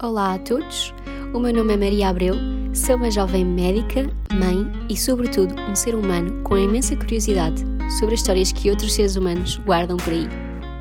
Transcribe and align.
Olá 0.00 0.34
a 0.34 0.38
todos, 0.38 0.94
o 1.34 1.40
meu 1.40 1.52
nome 1.52 1.74
é 1.74 1.76
Maria 1.76 2.08
Abreu, 2.10 2.36
sou 2.72 2.94
uma 2.94 3.10
jovem 3.10 3.44
médica, 3.44 4.08
mãe 4.32 4.64
e, 4.88 4.96
sobretudo, 4.96 5.52
um 5.68 5.74
ser 5.74 5.96
humano 5.96 6.40
com 6.44 6.56
imensa 6.56 6.94
curiosidade 6.94 7.64
sobre 7.98 8.14
as 8.14 8.20
histórias 8.20 8.52
que 8.52 8.70
outros 8.70 8.94
seres 8.94 9.16
humanos 9.16 9.56
guardam 9.66 9.96
por 9.96 10.12
aí. 10.12 10.28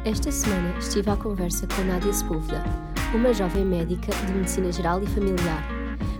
Esta 0.05 0.31
semana 0.31 0.77
estive 0.77 1.09
à 1.09 1.15
conversa 1.15 1.65
com 1.65 1.81
Nádia 1.85 2.13
Sepúlveda, 2.13 2.63
uma 3.15 3.33
jovem 3.33 3.65
médica 3.65 4.15
de 4.27 4.33
medicina 4.33 4.71
geral 4.71 5.01
e 5.01 5.07
familiar. 5.07 5.67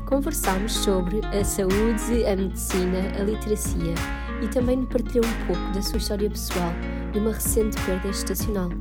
Conversámos 0.07 0.73
sobre 0.73 1.19
a 1.27 1.43
saúde, 1.43 2.25
a 2.25 2.35
medicina, 2.35 3.11
a 3.19 3.23
literacia 3.23 3.93
e 4.41 4.47
também 4.47 4.77
me 4.77 4.87
partilhou 4.87 5.23
um 5.23 5.45
pouco 5.45 5.71
da 5.71 5.83
sua 5.83 5.97
história 5.97 6.27
pessoal 6.31 6.73
de 7.13 7.19
uma 7.19 7.31
recente 7.31 7.79
perda 7.85 8.07
gestacional. 8.07 8.71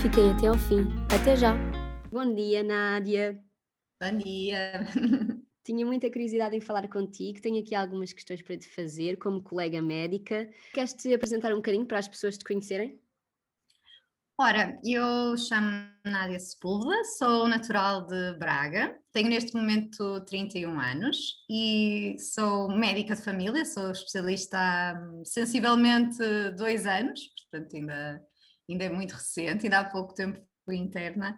Fiquem 0.00 0.30
até 0.30 0.46
ao 0.46 0.56
fim. 0.56 0.88
Até 1.14 1.36
já! 1.36 1.54
Bom 2.10 2.34
dia, 2.34 2.62
Nádia! 2.62 3.45
Bom 3.98 4.18
dia! 4.18 4.84
Tinha 5.64 5.86
muita 5.86 6.10
curiosidade 6.10 6.54
em 6.54 6.60
falar 6.60 6.86
contigo, 6.86 7.40
tenho 7.40 7.60
aqui 7.60 7.74
algumas 7.74 8.12
questões 8.12 8.42
para 8.42 8.56
te 8.58 8.68
fazer 8.68 9.16
como 9.16 9.42
colega 9.42 9.80
médica. 9.80 10.48
Queres 10.74 10.92
te 10.92 11.14
apresentar 11.14 11.50
um 11.52 11.56
bocadinho 11.56 11.86
para 11.86 11.98
as 11.98 12.06
pessoas 12.06 12.36
te 12.36 12.44
conhecerem? 12.44 13.00
Ora, 14.38 14.78
eu 14.84 15.34
chamo 15.38 15.88
Nádia 16.04 16.38
Sepúlveda, 16.38 17.02
sou 17.04 17.48
natural 17.48 18.06
de 18.06 18.34
Braga, 18.34 19.00
tenho 19.12 19.30
neste 19.30 19.54
momento 19.54 20.20
31 20.26 20.78
anos 20.78 21.16
e 21.50 22.16
sou 22.18 22.68
médica 22.68 23.16
de 23.16 23.22
família, 23.22 23.64
sou 23.64 23.90
especialista 23.90 24.58
há 24.58 24.92
hum, 24.92 25.24
sensivelmente 25.24 26.18
dois 26.54 26.86
anos, 26.86 27.18
portanto 27.50 27.76
ainda, 27.76 28.22
ainda 28.68 28.84
é 28.84 28.90
muito 28.90 29.12
recente, 29.12 29.64
ainda 29.64 29.78
há 29.78 29.84
pouco 29.84 30.14
tempo 30.14 30.38
fui 30.66 30.76
interna 30.76 31.34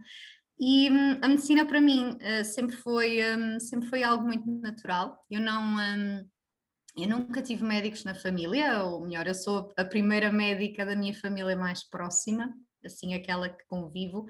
e 0.59 0.91
hum, 0.91 1.19
a 1.23 1.29
medicina 1.29 1.65
para 1.65 1.81
mim 1.81 2.17
uh, 2.17 2.45
sempre, 2.45 2.77
foi, 2.77 3.21
um, 3.37 3.61
sempre 3.61 3.89
foi 3.89 4.03
algo 4.03 4.25
muito 4.25 4.51
natural. 4.51 5.25
Eu 5.31 5.41
não. 5.41 5.77
Um, 5.77 6.29
eu 6.97 7.09
nunca 7.09 7.41
tive 7.41 7.63
médicos 7.63 8.03
na 8.03 8.15
família, 8.15 8.83
ou 8.83 9.07
melhor, 9.07 9.27
eu 9.29 9.35
sou 9.35 9.73
a 9.77 9.85
primeira 9.85 10.33
médica 10.33 10.85
da 10.85 10.97
minha 10.97 11.15
família 11.15 11.55
mais 11.55 11.85
próxima, 11.89 12.53
assim 12.85 13.15
aquela 13.15 13.49
que 13.49 13.65
convivo, 13.69 14.27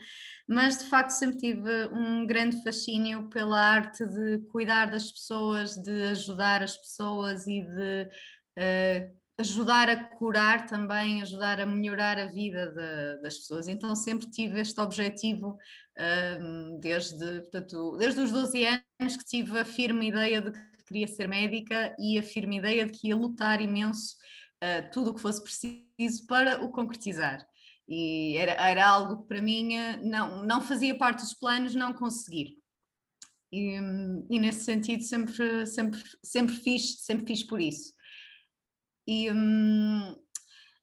mas 0.46 0.78
de 0.78 0.84
facto 0.84 1.10
sempre 1.10 1.38
tive 1.38 1.86
um 1.86 2.26
grande 2.26 2.62
fascínio 2.62 3.30
pela 3.30 3.58
arte 3.58 4.04
de 4.06 4.38
cuidar 4.50 4.90
das 4.90 5.10
pessoas, 5.10 5.76
de 5.76 6.02
ajudar 6.10 6.62
as 6.62 6.76
pessoas 6.76 7.46
e 7.46 7.62
de 7.62 8.08
uh, 8.58 9.18
ajudar 9.38 9.88
a 9.88 10.04
curar 10.04 10.66
também, 10.66 11.22
ajudar 11.22 11.60
a 11.60 11.66
melhorar 11.66 12.18
a 12.18 12.26
vida 12.26 12.66
de, 12.72 13.22
das 13.22 13.38
pessoas. 13.38 13.68
Então 13.68 13.94
sempre 13.94 14.28
tive 14.28 14.60
este 14.60 14.80
objetivo 14.80 15.56
um, 16.40 16.80
desde, 16.80 17.42
portanto, 17.42 17.96
desde 17.96 18.20
os 18.20 18.32
12 18.32 18.64
anos 18.66 19.16
que 19.16 19.24
tive 19.24 19.60
a 19.60 19.64
firme 19.64 20.08
ideia 20.08 20.42
de 20.42 20.50
que 20.50 20.84
queria 20.86 21.06
ser 21.06 21.28
médica 21.28 21.94
e 21.98 22.18
a 22.18 22.22
firme 22.22 22.58
ideia 22.58 22.84
de 22.84 22.92
que 22.92 23.08
ia 23.08 23.16
lutar 23.16 23.60
imenso 23.60 24.16
uh, 24.62 24.90
tudo 24.92 25.10
o 25.10 25.14
que 25.14 25.20
fosse 25.20 25.42
preciso 25.42 26.26
para 26.26 26.64
o 26.64 26.70
concretizar. 26.70 27.46
E 27.88 28.36
era, 28.36 28.52
era 28.52 28.86
algo 28.86 29.22
que 29.22 29.28
para 29.28 29.40
mim 29.40 29.74
eh, 29.74 29.96
não, 30.02 30.44
não 30.44 30.60
fazia 30.60 30.98
parte 30.98 31.20
dos 31.20 31.32
planos 31.32 31.74
não 31.74 31.94
conseguir. 31.94 32.58
E, 33.50 33.78
e 34.28 34.38
nesse 34.38 34.64
sentido 34.64 35.02
sempre, 35.02 35.66
sempre, 35.66 35.98
sempre, 36.22 36.54
fiz, 36.54 37.00
sempre 37.00 37.26
fiz 37.26 37.42
por 37.42 37.58
isso. 37.58 37.94
E 39.08 39.30
hum, 39.32 40.14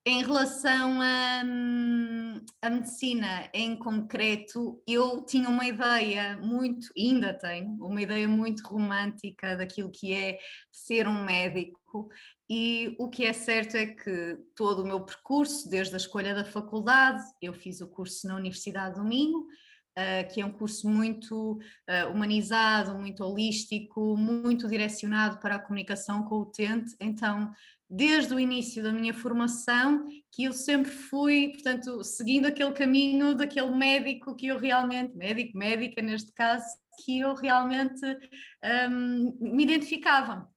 em 0.04 0.24
relação 0.24 1.00
à 1.00 1.42
a, 1.42 2.68
a, 2.68 2.70
medicina 2.72 3.48
em 3.54 3.76
concreto, 3.76 4.82
eu 4.88 5.24
tinha 5.24 5.48
uma 5.48 5.68
ideia 5.68 6.36
muito, 6.38 6.88
ainda 6.98 7.36
tenho, 7.36 7.76
uma 7.86 8.02
ideia 8.02 8.28
muito 8.28 8.68
romântica 8.68 9.56
daquilo 9.56 9.92
que 9.92 10.12
é 10.12 10.40
ser 10.72 11.08
um 11.08 11.24
médico. 11.24 12.10
E 12.50 12.96
o 12.98 13.08
que 13.10 13.26
é 13.26 13.34
certo 13.34 13.78
é 13.78 13.86
que 13.86 14.40
todo 14.56 14.82
o 14.82 14.88
meu 14.88 15.02
percurso, 15.02 15.70
desde 15.70 15.94
a 15.94 15.98
escolha 15.98 16.34
da 16.34 16.46
faculdade, 16.46 17.24
eu 17.40 17.54
fiz 17.54 17.80
o 17.80 17.88
curso 17.88 18.28
na 18.28 18.36
Universidade 18.36 18.96
do 18.96 19.04
Minho, 19.04 19.46
Uh, 19.98 20.28
que 20.34 20.42
é 20.42 20.46
um 20.46 20.52
curso 20.52 20.90
muito 20.90 21.54
uh, 21.54 22.12
humanizado, 22.12 23.00
muito 23.00 23.24
holístico, 23.24 24.18
muito 24.18 24.68
direcionado 24.68 25.38
para 25.40 25.56
a 25.56 25.60
comunicação 25.60 26.24
com 26.24 26.36
o 26.36 26.42
utente. 26.42 26.94
Então, 27.00 27.54
desde 27.90 28.34
o 28.34 28.40
início 28.40 28.82
da 28.82 28.92
minha 28.92 29.14
formação 29.14 30.08
que 30.32 30.44
eu 30.44 30.54
sempre 30.54 30.92
fui, 30.92 31.50
portanto, 31.54 32.04
seguindo 32.04 32.46
aquele 32.46 32.74
caminho 32.74 33.36
daquele 33.36 33.72
médico 33.72 34.36
que 34.36 34.48
eu 34.48 34.58
realmente, 34.58 35.16
médico, 35.16 35.58
médica 35.58 36.02
neste 36.02 36.32
caso, 36.34 36.66
que 37.04 37.20
eu 37.20 37.34
realmente 37.36 38.06
um, 38.90 39.38
me 39.40 39.64
identificava. 39.64 40.50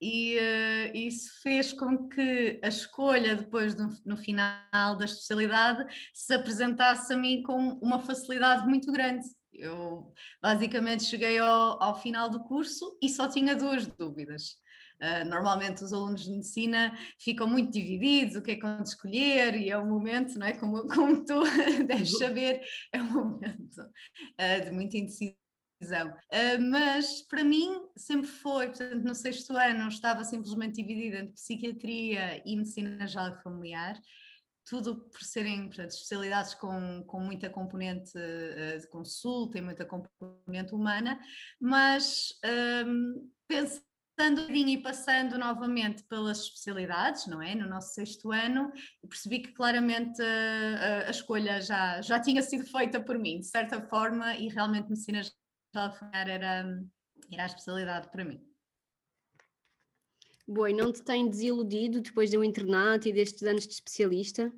E 0.00 0.36
uh, 0.36 0.96
isso 0.96 1.40
fez 1.42 1.72
com 1.72 2.08
que 2.08 2.58
a 2.62 2.68
escolha, 2.68 3.36
depois 3.36 3.76
no 4.04 4.16
final 4.16 4.96
da 4.96 5.04
especialidade, 5.04 5.84
se 6.12 6.34
apresentasse 6.34 7.12
a 7.12 7.16
mim 7.16 7.42
com 7.42 7.78
uma 7.80 8.00
facilidade 8.00 8.66
muito 8.66 8.90
grande. 8.90 9.24
Eu 9.52 10.12
basicamente 10.42 11.04
cheguei 11.04 11.38
ao, 11.38 11.80
ao 11.80 12.00
final 12.00 12.28
do 12.28 12.42
curso 12.42 12.98
e 13.00 13.08
só 13.08 13.28
tinha 13.28 13.54
duas 13.54 13.86
dúvidas 13.86 14.61
Uh, 15.02 15.28
normalmente 15.28 15.82
os 15.82 15.92
alunos 15.92 16.24
de 16.24 16.30
medicina 16.30 16.96
ficam 17.18 17.48
muito 17.48 17.72
divididos, 17.72 18.36
o 18.36 18.42
que 18.42 18.52
é 18.52 18.54
que 18.54 18.62
vão 18.62 18.80
escolher, 18.82 19.56
e 19.56 19.68
é 19.68 19.76
um 19.76 19.88
momento, 19.88 20.38
não 20.38 20.46
é? 20.46 20.52
Como, 20.52 20.86
como 20.86 21.24
tu 21.24 21.42
deves 21.88 22.16
saber, 22.18 22.60
é 22.92 23.02
um 23.02 23.12
momento 23.12 23.80
uh, 23.80 24.64
de 24.64 24.70
muita 24.70 24.96
indecisão. 24.96 25.36
Uh, 25.82 26.62
mas 26.70 27.22
para 27.22 27.42
mim 27.42 27.80
sempre 27.96 28.28
foi, 28.28 28.68
portanto, 28.68 29.02
no 29.02 29.14
sexto 29.14 29.56
ano 29.56 29.88
estava 29.88 30.22
simplesmente 30.22 30.76
dividida 30.76 31.18
entre 31.18 31.34
psiquiatria 31.34 32.40
e 32.46 32.56
medicina 32.56 33.04
geral 33.04 33.34
familiar, 33.42 34.00
tudo 34.64 35.10
por 35.10 35.20
serem 35.22 35.66
portanto, 35.66 35.90
especialidades 35.90 36.54
com, 36.54 37.02
com 37.08 37.18
muita 37.18 37.50
componente 37.50 38.12
uh, 38.16 38.80
de 38.80 38.86
consulta 38.88 39.58
e 39.58 39.60
muita 39.60 39.84
componente 39.84 40.72
humana, 40.72 41.18
mas 41.60 42.28
um, 42.86 43.28
pensei 43.48 43.82
passando 44.16 44.50
e 44.50 44.82
passando 44.82 45.38
novamente 45.38 46.02
pelas 46.04 46.40
especialidades, 46.40 47.26
não 47.26 47.40
é? 47.40 47.54
No 47.54 47.68
nosso 47.68 47.94
sexto 47.94 48.30
ano, 48.30 48.72
percebi 49.08 49.40
que 49.40 49.52
claramente 49.52 50.20
a, 50.20 50.24
eh, 50.24 51.04
a, 51.04 51.08
a 51.08 51.10
escolha 51.10 51.60
já, 51.60 52.00
já 52.00 52.20
tinha 52.20 52.42
sido 52.42 52.64
feita 52.64 53.00
por 53.00 53.18
mim, 53.18 53.40
de 53.40 53.46
certa 53.46 53.80
forma, 53.80 54.34
e 54.36 54.48
realmente 54.48 54.88
medicina 54.88 55.22
geral 55.22 55.96
era, 56.12 56.44
era 57.30 57.42
a 57.42 57.46
especialidade 57.46 58.10
para 58.10 58.24
mim. 58.24 58.40
Boa, 60.46 60.70
e 60.70 60.74
não 60.74 60.92
te 60.92 61.02
tem 61.02 61.28
desiludido 61.28 62.00
depois 62.00 62.30
do 62.30 62.44
internato 62.44 63.08
e 63.08 63.12
destes 63.12 63.42
anos 63.42 63.66
de 63.66 63.72
especialista? 63.74 64.52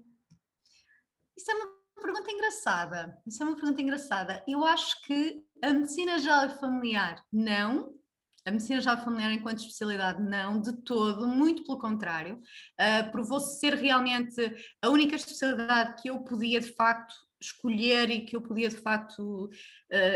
Isso 1.36 1.50
é 1.50 1.54
uma 1.54 1.74
pergunta 2.02 2.30
engraçada. 2.30 3.22
Isso 3.26 3.42
é 3.42 3.46
uma 3.46 3.56
pergunta 3.56 3.82
engraçada. 3.82 4.44
Eu 4.48 4.64
acho 4.64 5.00
que 5.02 5.44
a 5.62 5.72
medicina 5.72 6.18
geral 6.18 6.48
familiar 6.58 7.24
não, 7.32 7.94
a 8.44 8.50
medicina 8.50 8.80
já 8.80 8.96
familiar 8.96 9.32
enquanto 9.32 9.58
especialidade, 9.58 10.22
não, 10.22 10.60
de 10.60 10.72
todo, 10.82 11.26
muito 11.26 11.64
pelo 11.64 11.78
contrário. 11.78 12.40
Uh, 12.78 13.10
Provou-se 13.10 13.58
ser 13.58 13.74
realmente 13.74 14.40
a 14.82 14.90
única 14.90 15.16
especialidade 15.16 16.00
que 16.00 16.10
eu 16.10 16.20
podia 16.20 16.60
de 16.60 16.72
facto 16.72 17.14
escolher 17.40 18.10
e 18.10 18.24
que 18.24 18.36
eu 18.36 18.42
podia 18.42 18.68
de 18.68 18.76
facto 18.76 19.46
uh, 19.46 19.50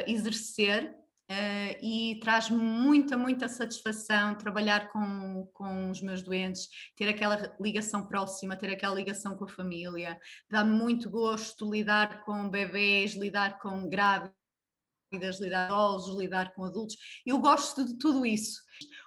exercer. 0.06 0.94
Uh, 1.30 1.76
e 1.82 2.18
traz 2.22 2.48
muita, 2.48 3.14
muita 3.14 3.50
satisfação 3.50 4.34
trabalhar 4.34 4.88
com, 4.88 5.46
com 5.52 5.90
os 5.90 6.00
meus 6.00 6.22
doentes, 6.22 6.66
ter 6.96 7.06
aquela 7.06 7.54
ligação 7.60 8.06
próxima, 8.06 8.56
ter 8.56 8.70
aquela 8.70 8.94
ligação 8.94 9.36
com 9.36 9.44
a 9.44 9.48
família. 9.48 10.18
Dá-me 10.50 10.70
muito 10.70 11.10
gosto 11.10 11.70
lidar 11.70 12.24
com 12.24 12.48
bebês, 12.48 13.12
lidar 13.14 13.58
com 13.58 13.90
grávidos 13.90 14.37
lidar 15.12 15.68
com 15.68 15.74
idosos, 15.74 16.18
lidar 16.18 16.54
com 16.54 16.64
adultos. 16.64 16.96
Eu 17.24 17.38
gosto 17.38 17.84
de 17.84 17.98
tudo 17.98 18.24
isso. 18.26 18.60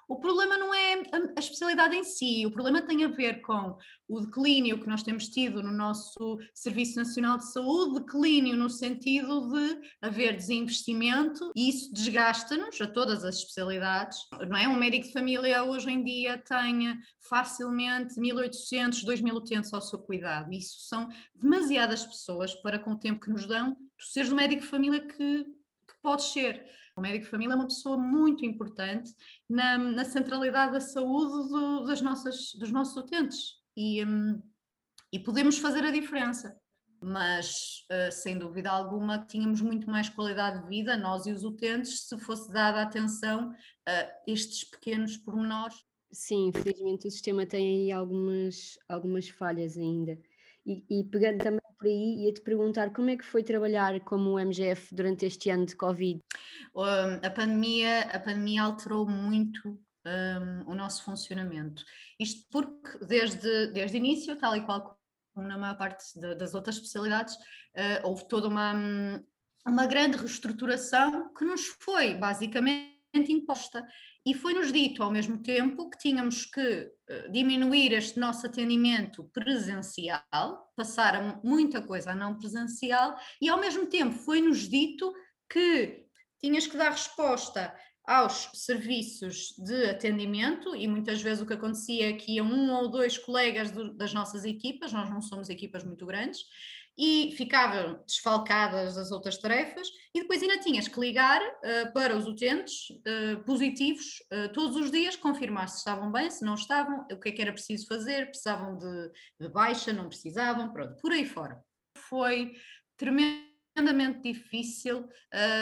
O 0.08 0.20
problema 0.20 0.58
não 0.58 0.74
é 0.74 1.04
a 1.38 1.40
especialidade 1.40 1.96
em 1.96 2.04
si, 2.04 2.46
o 2.46 2.52
problema 2.52 2.82
tem 2.82 3.06
a 3.06 3.08
ver 3.08 3.42
com 3.42 3.78
o 4.10 4.20
declínio 4.20 4.78
que 4.78 4.88
nós 4.88 5.04
temos 5.04 5.30
tido 5.30 5.64
no 5.64 5.72
nosso 5.72 6.38
Serviço 6.54 6.98
Nacional 6.98 7.38
de 7.38 7.50
Saúde, 7.50 8.02
declínio 8.02 8.58
no 8.58 8.70
sentido 8.70 9.50
de 9.50 9.80
haver 10.02 10.36
desinvestimento 10.36 11.54
e 11.56 11.70
isso 11.70 11.94
desgasta-nos 11.94 12.82
a 12.82 12.88
todas 12.88 13.24
as 13.24 13.38
especialidades. 13.38 14.18
Não 14.50 14.58
é? 14.58 14.68
Um 14.68 14.76
médico 14.76 15.08
de 15.08 15.14
família 15.14 15.64
hoje 15.64 15.90
em 15.90 16.04
dia 16.04 16.38
tem 16.38 17.00
facilmente 17.30 18.16
1.800, 18.16 19.06
2.000 19.06 19.34
utentes 19.34 19.74
ao 19.74 19.82
seu 19.82 20.00
cuidado. 20.00 20.52
Isso 20.52 20.76
são 20.90 21.08
demasiadas 21.34 22.06
pessoas 22.06 22.54
para 22.56 22.78
com 22.78 22.92
o 22.92 23.00
tempo 23.00 23.22
que 23.22 23.32
nos 23.32 23.48
dão, 23.48 23.76
tu 23.98 24.06
seres 24.08 24.30
o 24.30 24.36
médico 24.36 24.64
de 24.64 24.68
família 24.68 25.08
que 25.08 25.46
podes 26.02 26.26
ser. 26.26 26.66
O 26.96 27.02
médico 27.02 27.26
de 27.26 27.32
família 27.32 27.54
é 27.54 27.56
uma 27.56 27.68
pessoa 27.68 27.98
muito 27.98 28.46
importante 28.46 29.14
na, 29.50 29.78
na 29.78 30.04
centralidade 30.06 30.74
da 30.74 30.82
saúde 30.82 31.50
do, 31.50 31.86
das 31.86 32.02
nossas, 32.02 32.54
dos 32.56 32.72
nossos 32.72 32.98
utentes 32.98 33.56
e, 33.78 34.04
um, 34.06 34.42
e 35.12 35.20
podemos 35.20 35.58
fazer 35.58 35.86
a 35.86 35.92
diferença. 35.92 36.60
mas 37.02 37.86
uh, 37.92 38.12
sem 38.12 38.38
dúvida 38.38 38.70
alguma 38.70 39.26
tínhamos 39.26 39.60
muito 39.62 39.90
mais 39.90 40.08
qualidade 40.08 40.62
de 40.62 40.70
vida, 40.70 40.96
nós 40.96 41.26
e 41.26 41.32
os 41.32 41.44
utentes, 41.44 42.08
se 42.08 42.18
fosse 42.20 42.52
dada 42.52 42.82
atenção 42.82 43.52
a 43.88 44.12
estes 44.28 44.64
pequenos 44.70 45.18
pormenores. 45.18 45.76
Sim, 46.12 46.50
infelizmente 46.50 47.08
o 47.08 47.12
sistema 47.12 47.46
tem 47.46 47.86
aí 47.86 47.92
algumas, 47.92 48.78
algumas 48.88 49.30
falhas 49.30 49.78
ainda. 49.78 50.20
E, 50.66 51.04
pegando 51.06 51.40
também 51.40 51.62
por 51.78 51.88
aí, 51.88 52.26
ia-te 52.26 52.42
perguntar 52.42 52.92
como 52.92 53.10
é 53.10 53.18
que 53.18 53.26
foi 53.26 53.44
trabalhar 53.44 54.00
como 54.02 54.40
MGF 54.40 54.94
durante 54.94 55.26
este 55.26 55.50
ano 55.50 55.66
de 55.66 55.76
Covid? 55.76 56.20
Um, 56.76 57.26
a, 57.26 57.30
pandemia, 57.30 58.02
a 58.02 58.20
pandemia 58.20 58.64
alterou 58.64 59.08
muito 59.08 59.80
um, 60.06 60.72
o 60.72 60.76
nosso 60.76 61.04
funcionamento. 61.04 61.84
Isto 62.20 62.48
porque 62.52 63.06
desde, 63.06 63.68
desde 63.68 63.98
o 63.98 64.00
início, 64.00 64.36
tal 64.36 64.56
e 64.56 64.62
qual 64.62 65.02
como 65.34 65.48
na 65.48 65.58
maior 65.58 65.78
parte 65.78 66.04
de, 66.20 66.36
das 66.36 66.54
outras 66.54 66.76
especialidades, 66.76 67.36
uh, 67.36 68.08
houve 68.08 68.28
toda 68.28 68.48
uma, 68.48 68.74
uma 69.66 69.86
grande 69.88 70.18
reestruturação 70.18 71.34
que 71.34 71.46
nos 71.46 71.66
foi 71.80 72.16
basicamente 72.16 72.92
imposta. 73.30 73.86
E 74.26 74.34
foi-nos 74.36 74.72
dito 74.72 75.02
ao 75.02 75.12
mesmo 75.12 75.42
tempo 75.42 75.90
que 75.90 75.98
tínhamos 75.98 76.46
que 76.46 76.62
uh, 76.62 77.32
diminuir 77.32 77.94
este 77.94 78.20
nosso 78.20 78.46
atendimento 78.46 79.24
presencial, 79.34 80.24
passar 80.76 81.44
muita 81.44 81.82
coisa 81.82 82.12
a 82.12 82.16
não 82.16 82.38
presencial, 82.38 83.18
e 83.42 83.50
ao 83.50 83.60
mesmo 83.60 83.88
tempo 83.88 84.14
foi-nos 84.14 84.70
dito 84.70 85.12
que 85.52 86.06
tinhas 86.40 86.68
que 86.68 86.78
dar 86.78 86.92
resposta 86.92 87.74
aos 88.06 88.50
serviços 88.54 89.54
de 89.58 89.86
atendimento 89.86 90.76
e 90.76 90.88
muitas 90.88 91.22
vezes 91.22 91.42
o 91.42 91.46
que 91.46 91.54
acontecia 91.54 92.10
é 92.10 92.14
que 92.14 92.34
iam 92.34 92.48
um 92.48 92.74
ou 92.74 92.90
dois 92.90 93.18
colegas 93.18 93.72
do, 93.72 93.94
das 93.96 94.14
nossas 94.14 94.44
equipas, 94.44 94.92
nós 94.92 95.10
não 95.10 95.22
somos 95.22 95.50
equipas 95.50 95.84
muito 95.84 96.06
grandes, 96.06 96.40
e 97.02 97.34
ficavam 97.36 98.00
desfalcadas 98.06 98.94
das 98.94 99.12
outras 99.12 99.36
tarefas 99.36 99.88
e 100.14 100.22
depois 100.22 100.40
ainda 100.44 100.60
tinhas 100.60 100.88
que 100.88 101.00
ligar 101.00 101.42
uh, 101.42 101.92
para 101.94 102.16
os 102.16 102.28
utentes 102.28 102.92
uh, 102.92 103.44
positivos 103.44 104.22
uh, 104.32 104.54
todos 104.54 104.76
os 104.76 104.92
dias, 104.92 105.16
confirmar 105.16 105.68
se 105.68 105.80
estavam 105.80 106.12
bem, 106.12 106.30
se 106.30 106.46
não 106.46 106.54
estavam, 106.54 107.08
o 107.12 107.20
que 107.20 107.30
é 107.30 107.32
que 107.32 107.42
era 107.42 107.52
preciso 107.52 107.88
fazer, 107.88 108.28
precisavam 108.28 108.78
de, 108.78 109.12
de 109.40 109.50
baixa, 109.50 109.92
não 109.92 110.10
precisavam, 110.10 110.72
pronto, 110.72 110.96
por 111.02 111.12
aí 111.12 111.26
fora. 111.26 111.60
Foi 111.98 112.54
tremendamente 112.96 114.22
difícil 114.22 115.10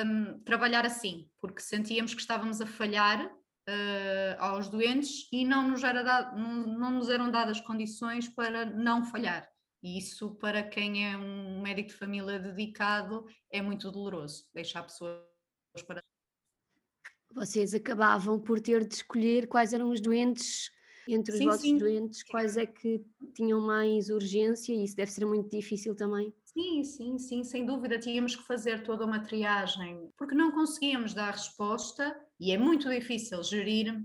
um, 0.05 0.43
trabalhar 0.43 0.85
assim, 0.85 1.29
porque 1.39 1.61
sentíamos 1.61 2.13
que 2.13 2.19
estávamos 2.19 2.59
a 2.59 2.65
falhar 2.65 3.25
uh, 3.25 4.35
aos 4.39 4.67
doentes 4.67 5.29
e 5.31 5.45
não 5.45 5.69
nos, 5.69 5.85
era 5.85 6.03
dado, 6.03 6.37
não, 6.37 6.67
não 6.67 6.91
nos 6.91 7.07
eram 7.07 7.31
dadas 7.31 7.61
condições 7.61 8.27
para 8.27 8.65
não 8.65 9.05
falhar. 9.05 9.47
E 9.81 9.97
isso, 9.97 10.35
para 10.35 10.61
quem 10.61 11.09
é 11.09 11.17
um 11.17 11.61
médico 11.61 11.89
de 11.89 11.95
família 11.95 12.37
dedicado, 12.39 13.25
é 13.49 13.61
muito 13.61 13.91
doloroso, 13.91 14.49
deixar 14.53 14.83
pessoas 14.83 15.23
para. 15.87 16.03
Vocês 17.33 17.73
acabavam 17.73 18.39
por 18.39 18.59
ter 18.59 18.85
de 18.85 18.95
escolher 18.95 19.47
quais 19.47 19.71
eram 19.71 19.89
os 19.89 20.01
doentes, 20.01 20.71
entre 21.07 21.31
os 21.31 21.37
sim, 21.37 21.45
vossos 21.45 21.61
sim. 21.61 21.77
doentes, 21.77 22.23
quais 22.23 22.57
é 22.57 22.65
que 22.65 23.05
tinham 23.33 23.61
mais 23.61 24.09
urgência, 24.09 24.73
e 24.73 24.83
isso 24.83 24.95
deve 24.95 25.11
ser 25.11 25.25
muito 25.25 25.49
difícil 25.49 25.95
também. 25.95 26.33
Sim, 26.43 26.83
sim, 26.83 27.17
sim, 27.17 27.43
sem 27.43 27.65
dúvida. 27.65 27.99
Tínhamos 27.99 28.35
que 28.35 28.43
fazer 28.43 28.83
toda 28.83 29.05
uma 29.05 29.21
triagem, 29.21 30.11
porque 30.17 30.35
não 30.35 30.51
conseguíamos 30.51 31.13
dar 31.13 31.31
resposta 31.31 32.19
e 32.39 32.51
é 32.51 32.57
muito 32.57 32.89
difícil 32.89 33.41
gerir 33.43 34.03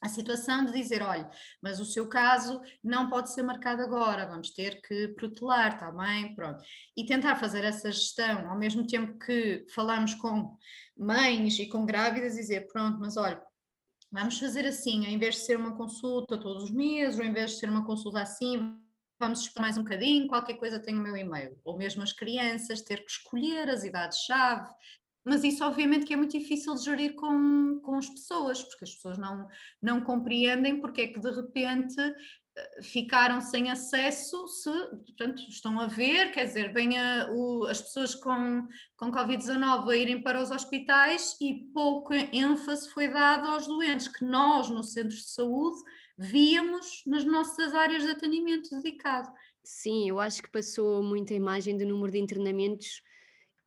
a 0.00 0.08
situação 0.08 0.64
de 0.64 0.72
dizer, 0.72 1.02
olha, 1.02 1.30
mas 1.62 1.78
o 1.78 1.84
seu 1.84 2.08
caso 2.08 2.60
não 2.82 3.10
pode 3.10 3.32
ser 3.32 3.42
marcado 3.42 3.82
agora, 3.82 4.26
vamos 4.26 4.50
ter 4.50 4.80
que 4.80 5.08
protelar, 5.08 5.74
está 5.74 5.90
bem? 5.92 6.34
Pronto. 6.34 6.62
E 6.96 7.04
tentar 7.04 7.36
fazer 7.36 7.64
essa 7.64 7.92
gestão, 7.92 8.48
ao 8.48 8.58
mesmo 8.58 8.86
tempo 8.86 9.18
que 9.18 9.66
falamos 9.74 10.14
com 10.14 10.56
mães 10.96 11.58
e 11.58 11.68
com 11.68 11.84
grávidas, 11.84 12.34
dizer, 12.34 12.66
pronto, 12.68 12.98
mas 12.98 13.16
olha, 13.16 13.40
vamos 14.10 14.38
fazer 14.38 14.66
assim, 14.66 15.06
em 15.06 15.18
vez 15.18 15.36
de 15.36 15.42
ser 15.42 15.56
uma 15.56 15.76
consulta 15.76 16.38
todos 16.38 16.64
os 16.64 16.70
meses, 16.70 17.18
ou 17.18 17.24
em 17.24 17.32
vez 17.32 17.52
de 17.52 17.58
ser 17.58 17.68
uma 17.68 17.84
consulta 17.84 18.22
assim, 18.22 18.76
vamos 19.18 19.40
esperar 19.40 19.64
mais 19.64 19.76
um 19.76 19.82
bocadinho, 19.82 20.28
qualquer 20.28 20.54
coisa 20.54 20.80
tem 20.80 20.98
o 20.98 21.02
meu 21.02 21.14
e-mail. 21.14 21.58
Ou 21.62 21.76
mesmo 21.76 22.02
as 22.02 22.12
crianças, 22.12 22.80
ter 22.80 23.04
que 23.04 23.10
escolher 23.10 23.68
as 23.68 23.84
idades-chave. 23.84 24.66
Mas 25.30 25.44
isso, 25.44 25.64
obviamente, 25.64 26.06
que 26.06 26.12
é 26.12 26.16
muito 26.16 26.36
difícil 26.36 26.74
de 26.74 26.84
gerir 26.84 27.14
com, 27.14 27.78
com 27.84 27.94
as 27.94 28.08
pessoas, 28.08 28.64
porque 28.64 28.82
as 28.82 28.92
pessoas 28.92 29.16
não, 29.16 29.46
não 29.80 30.00
compreendem 30.00 30.80
porque 30.80 31.02
é 31.02 31.06
que 31.06 31.20
de 31.20 31.30
repente 31.30 32.00
eh, 32.00 32.82
ficaram 32.82 33.40
sem 33.40 33.70
acesso 33.70 34.48
se, 34.48 34.68
portanto, 35.06 35.40
estão 35.48 35.78
a 35.78 35.86
ver, 35.86 36.32
quer 36.32 36.46
dizer, 36.46 36.72
vêm 36.72 36.98
as 36.98 37.80
pessoas 37.80 38.12
com, 38.12 38.66
com 38.96 39.12
Covid-19 39.12 39.88
a 39.88 39.96
irem 39.96 40.20
para 40.20 40.42
os 40.42 40.50
hospitais 40.50 41.36
e 41.40 41.70
pouco 41.72 42.12
ênfase 42.12 42.90
foi 42.90 43.06
dado 43.06 43.46
aos 43.46 43.68
doentes 43.68 44.08
que 44.08 44.24
nós, 44.24 44.68
no 44.68 44.82
centro 44.82 45.14
de 45.14 45.22
saúde, 45.22 45.80
víamos 46.18 47.04
nas 47.06 47.24
nossas 47.24 47.72
áreas 47.72 48.02
de 48.02 48.10
atendimento 48.10 48.68
dedicado. 48.70 49.30
Sim, 49.62 50.08
eu 50.08 50.18
acho 50.18 50.42
que 50.42 50.50
passou 50.50 51.04
muita 51.04 51.34
imagem 51.34 51.78
do 51.78 51.86
número 51.86 52.10
de 52.10 52.18
internamentos, 52.18 53.00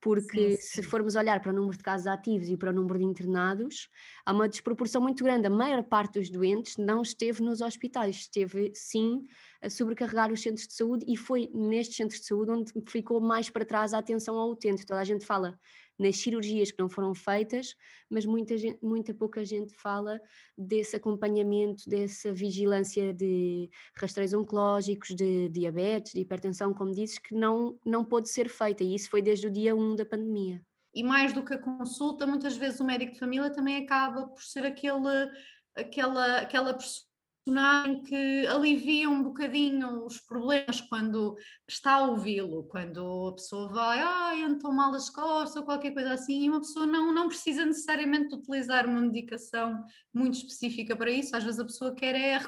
porque 0.03 0.57
sim, 0.57 0.61
sim. 0.61 0.81
se 0.81 0.83
formos 0.83 1.15
olhar 1.15 1.39
para 1.39 1.53
o 1.53 1.55
número 1.55 1.77
de 1.77 1.81
casos 1.81 2.07
ativos 2.07 2.50
e 2.50 2.57
para 2.57 2.71
o 2.71 2.73
número 2.73 3.00
de 3.00 3.05
internados, 3.05 3.89
há 4.25 4.33
uma 4.33 4.50
desproporção 4.50 5.01
muito 5.01 5.23
grande. 5.23 5.47
A 5.47 5.50
maior 5.50 5.81
parte 5.81 6.19
dos 6.19 6.29
doentes 6.29 6.75
não 6.75 7.01
esteve 7.01 7.41
nos 7.41 7.61
hospitais, 7.61 8.17
esteve 8.17 8.73
sim 8.75 9.25
a 9.61 9.69
sobrecarregar 9.69 10.29
os 10.29 10.41
centros 10.41 10.67
de 10.67 10.73
saúde 10.73 11.05
e 11.07 11.15
foi 11.15 11.50
nestes 11.53 11.95
centros 11.95 12.19
de 12.19 12.25
saúde 12.25 12.51
onde 12.51 12.73
ficou 12.85 13.21
mais 13.21 13.50
para 13.50 13.63
trás 13.63 13.94
a 13.94 14.00
atenção 14.00 14.38
ao 14.38 14.51
utente. 14.51 14.85
Toda 14.85 15.00
a 15.00 15.05
gente 15.05 15.25
fala 15.25 15.57
nas 15.98 16.18
cirurgias 16.18 16.72
que 16.72 16.80
não 16.80 16.90
foram 16.90 17.13
feitas, 17.13 17.75
mas 18.10 18.25
muita, 18.25 18.57
gente, 18.57 18.80
muita 18.81 19.13
pouca 19.13 19.44
gente 19.45 19.74
fala 19.74 20.19
desse 20.57 20.95
acompanhamento, 20.95 21.88
dessa 21.88 22.34
vigilância 22.34 23.13
de 23.13 23.69
rastreios 23.95 24.34
oncológicos, 24.34 25.16
de 25.16 25.50
diabetes, 25.50 26.13
de 26.13 26.22
hipertensão, 26.22 26.74
como 26.74 26.94
dizes, 26.94 27.19
que 27.19 27.36
não, 27.36 27.78
não 27.86 28.04
pôde 28.04 28.30
ser 28.30 28.50
feita, 28.50 28.84
e 28.84 28.95
isso 28.95 29.10
foi 29.10 29.22
desde 29.22 29.48
o 29.48 29.51
dia 29.51 29.75
1 29.75 29.95
da 29.95 30.06
pandemia. 30.06 30.62
E 30.94 31.04
mais 31.04 31.34
do 31.34 31.44
que 31.44 31.54
a 31.54 31.57
consulta, 31.57 32.28
muitas 32.28 32.56
vezes 32.56 32.80
o 32.80 32.86
médico 32.86 33.13
de 33.13 33.19
família 33.19 33.50
também 33.50 33.84
acaba 33.84 34.28
por 34.28 34.44
ser 34.44 34.66
aquele, 34.66 35.30
aquela, 35.75 36.39
aquela 36.39 36.74
pessoa 36.74 37.12
personagem 37.44 38.01
que 38.04 38.48
alivia 38.48 39.10
um 39.10 39.22
bocadinho 39.24 40.06
os 40.06 40.19
problemas 40.19 40.81
quando 40.81 41.36
está 41.68 41.95
a 41.95 42.07
ouvi-lo, 42.07 42.63
quando 42.63 43.28
a 43.28 43.34
pessoa 43.34 43.69
vai, 43.69 44.00
ah, 44.00 44.34
estou 44.36 44.72
mal 44.72 44.92
das 44.92 45.10
costas 45.10 45.56
ou 45.57 45.63
qualquer 45.63 45.94
coisa 45.94 46.13
assim, 46.13 46.45
e 46.45 46.50
uma 46.50 46.60
pessoa 46.60 46.86
não, 46.86 47.13
não 47.13 47.28
precisa 47.28 47.66
necessariamente 47.66 48.34
utilizar 48.34 48.88
uma 48.88 49.01
medicação 49.01 49.84
muito 50.13 50.38
específica 50.38 50.96
para 50.96 51.12
isso, 51.12 51.36
às 51.36 51.44
vezes 51.44 51.60
a 51.60 51.65
pessoa 51.65 51.94
quer 51.94 52.15
é, 52.15 52.39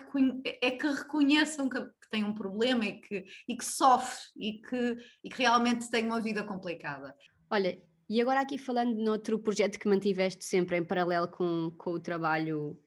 é 0.62 0.72
que 0.72 0.88
reconheçam 0.88 1.70
que, 1.70 1.80
que, 1.80 2.10
tem 2.10 2.24
um 2.24 2.34
problema 2.34 2.86
e 2.86 3.02
que, 3.02 3.26
e 3.48 3.58
que 3.58 3.66
sofre 3.66 4.18
e 4.38 4.62
que, 4.62 4.98
e 5.24 5.30
que 5.30 5.42
realmente 5.42 5.90
tem 5.90 6.06
uma 6.06 6.22
vida 6.22 6.44
complicada. 6.44 7.14
Olha, 7.50 7.78
e 8.08 8.22
agora 8.22 8.42
aqui 8.42 8.58
falando 8.58 8.96
de 8.96 9.10
outro 9.10 9.40
projeto 9.40 9.80
que 9.80 9.88
mantiveste 9.88 10.46
sempre 10.46 10.78
em 10.78 10.86
paralelo 10.86 11.28
com, 11.28 11.72
com 11.78 11.92
o 11.92 12.00
trabalho 12.00 12.80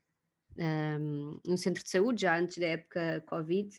um, 0.59 1.41
no 1.45 1.57
centro 1.57 1.83
de 1.83 1.91
saúde, 1.91 2.23
já 2.23 2.39
antes 2.39 2.59
da 2.59 2.67
época 2.67 3.23
Covid. 3.27 3.71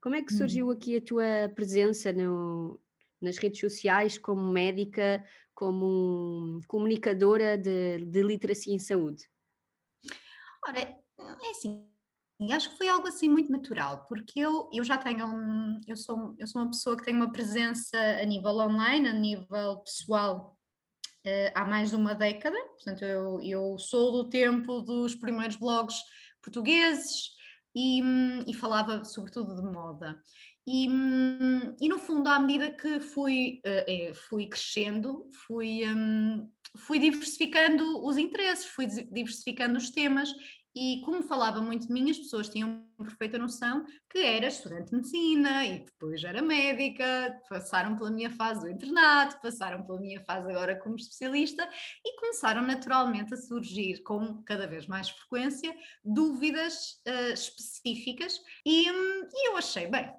Como 0.00 0.14
é 0.14 0.22
que 0.22 0.34
surgiu 0.34 0.66
uhum. 0.66 0.72
aqui 0.72 0.96
a 0.96 1.00
tua 1.00 1.52
presença 1.54 2.12
no, 2.12 2.78
nas 3.20 3.38
redes 3.38 3.60
sociais 3.60 4.18
como 4.18 4.52
médica, 4.52 5.24
como 5.54 6.60
comunicadora 6.66 7.56
de, 7.56 8.04
de 8.04 8.22
literacia 8.22 8.74
em 8.74 8.78
saúde? 8.78 9.28
Ora, 10.66 10.80
é 10.80 11.50
assim, 11.50 11.86
acho 12.52 12.70
que 12.70 12.76
foi 12.76 12.88
algo 12.88 13.06
assim 13.08 13.28
muito 13.28 13.50
natural, 13.50 14.04
porque 14.08 14.40
eu, 14.40 14.68
eu 14.72 14.84
já 14.84 14.98
tenho, 14.98 15.26
um, 15.26 15.80
eu, 15.86 15.96
sou, 15.96 16.34
eu 16.38 16.46
sou 16.46 16.62
uma 16.62 16.70
pessoa 16.70 16.96
que 16.96 17.04
tem 17.04 17.14
uma 17.14 17.32
presença 17.32 17.96
a 17.96 18.24
nível 18.24 18.58
online, 18.58 19.08
a 19.08 19.12
nível 19.12 19.78
pessoal, 19.78 20.56
uh, 21.26 21.50
há 21.54 21.64
mais 21.64 21.90
de 21.90 21.96
uma 21.96 22.14
década, 22.14 22.58
portanto 22.74 23.04
eu, 23.04 23.40
eu 23.40 23.78
sou 23.78 24.12
do 24.12 24.28
tempo 24.28 24.80
dos 24.80 25.14
primeiros 25.14 25.56
blogs 25.56 25.96
portugueses 26.44 27.30
e, 27.74 28.00
e 28.46 28.54
falava 28.54 29.04
sobretudo 29.04 29.56
de 29.56 29.62
moda. 29.62 30.20
E, 30.66 30.86
e, 31.80 31.88
no 31.88 31.98
fundo, 31.98 32.28
à 32.28 32.38
medida 32.38 32.70
que 32.70 32.98
fui, 32.98 33.60
uh, 33.66 34.14
fui 34.14 34.46
crescendo, 34.46 35.28
fui, 35.46 35.86
um, 35.86 36.50
fui 36.78 36.98
diversificando 36.98 38.02
os 38.04 38.16
interesses, 38.16 38.64
fui 38.64 38.86
diversificando 38.86 39.76
os 39.76 39.90
temas 39.90 40.32
e 40.74 41.00
como 41.04 41.22
falava 41.22 41.60
muito 41.60 41.86
de 41.86 41.92
mim, 41.92 42.10
as 42.10 42.18
pessoas 42.18 42.48
tinham 42.48 42.84
perfeita 42.98 43.38
noção 43.38 43.84
que 44.10 44.18
era 44.18 44.48
estudante 44.48 44.90
de 44.90 44.96
medicina 44.96 45.64
e 45.64 45.80
depois 45.80 46.22
era 46.24 46.42
médica, 46.42 47.40
passaram 47.48 47.96
pela 47.96 48.10
minha 48.10 48.30
fase 48.30 48.60
do 48.60 48.70
internato, 48.70 49.40
passaram 49.40 49.84
pela 49.84 50.00
minha 50.00 50.20
fase 50.24 50.50
agora 50.50 50.76
como 50.76 50.96
especialista 50.96 51.68
e 52.04 52.18
começaram 52.20 52.62
naturalmente 52.62 53.34
a 53.34 53.36
surgir 53.36 54.02
com 54.02 54.42
cada 54.42 54.66
vez 54.66 54.86
mais 54.86 55.10
frequência 55.10 55.74
dúvidas 56.04 57.00
uh, 57.06 57.32
específicas 57.32 58.40
e, 58.64 58.90
um, 58.90 59.28
e 59.32 59.48
eu 59.48 59.56
achei, 59.56 59.86
bem, 59.86 60.12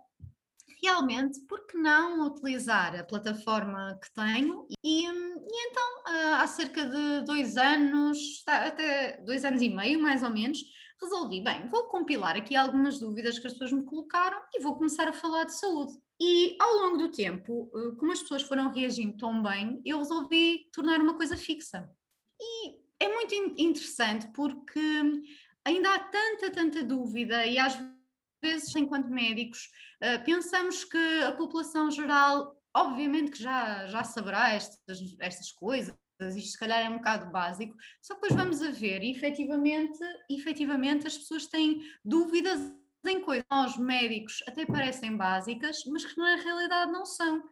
realmente, 0.86 1.39
por 1.42 1.65
que 1.65 1.77
não 1.77 2.27
utilizar 2.27 2.96
a 2.96 3.04
plataforma 3.04 4.00
que 4.01 4.13
tenho? 4.13 4.68
E, 4.84 5.06
e 5.06 5.70
então, 5.70 6.04
ah, 6.06 6.42
há 6.42 6.48
cerca 6.48 6.86
de 6.86 7.25
dois 7.25 7.58
anos, 7.58 8.44
até 8.48 9.20
dois 9.22 9.44
anos 9.44 9.62
e 9.63 9.70
meio 9.70 10.00
mais 10.00 10.22
ou 10.22 10.30
menos, 10.30 10.60
resolvi, 11.01 11.42
bem, 11.42 11.68
vou 11.70 11.86
compilar 11.86 12.38
aqui 12.38 12.56
algumas 12.56 13.00
dúvidas 13.00 13.39
que 13.39 13.48
as 13.48 13.54
pessoas 13.54 13.72
me 13.72 13.84
colocaram 13.84 14.39
e 14.54 14.62
vou 14.62 14.75
começar 14.75 15.08
a 15.08 15.13
falar 15.13 15.46
de 15.46 15.58
saúde. 15.58 15.94
E 16.20 16.56
ao 16.60 16.74
longo 16.75 16.98
do 16.98 17.12
tempo, 17.12 17.72
ah, 17.74 17.96
como 17.98 18.12
as 18.12 18.22
pessoas 18.22 18.44
foram 18.44 18.72
reagindo 18.72 19.18
tão 19.18 19.42
bem, 19.42 19.82
eu 19.84 19.98
resolvi 19.98 20.70
tornar 20.72 21.00
uma 21.00 21.15
coisa 21.15 21.36
fixa. 21.36 21.89
E 22.39 22.75
é 23.00 23.12
muito 23.12 23.34
interessante 23.58 24.27
porque 24.34 24.80
ainda 25.65 25.96
há 25.96 26.00
tanta, 26.00 26.51
tanta 26.51 26.84
dúvida 26.84 27.46
e 27.46 27.58
às 27.58 27.75
vezes, 28.42 28.75
enquanto 28.75 29.10
médicos, 29.10 29.70
uh, 30.01 30.24
pensamos 30.24 30.84
que 30.84 31.24
a 31.24 31.32
população 31.32 31.89
geral, 31.89 32.56
obviamente 32.75 33.32
que 33.32 33.44
já, 33.44 33.88
já 33.88 34.04
saberá 34.04 34.54
estas, 34.54 35.00
estas 35.20 35.51
coisas, 35.51 35.96
isto 36.36 36.51
se 36.51 36.60
calhar 36.60 36.80
é 36.80 36.89
um 36.89 36.98
bocado 36.98 37.30
básico, 37.32 37.75
só 38.01 38.15
que 38.15 38.22
depois 38.22 38.39
vamos 38.39 38.62
a 38.62 38.72
ver, 38.72 39.04
e 39.04 39.12
efetivamente, 39.12 40.00
efetivamente 40.30 41.08
as 41.08 41.18
pessoas 41.18 41.48
têm 41.48 41.82
dúvidas 42.04 42.72
em 43.08 43.22
coisas 43.22 43.46
nós 43.51 43.77
médicos 43.77 44.44
até 44.48 44.65
parecem 44.65 45.15
básicas, 45.15 45.84
mas 45.86 46.06
que 46.06 46.18
na 46.18 46.36
realidade 46.38 46.92
não 46.92 47.06
são. 47.06 47.44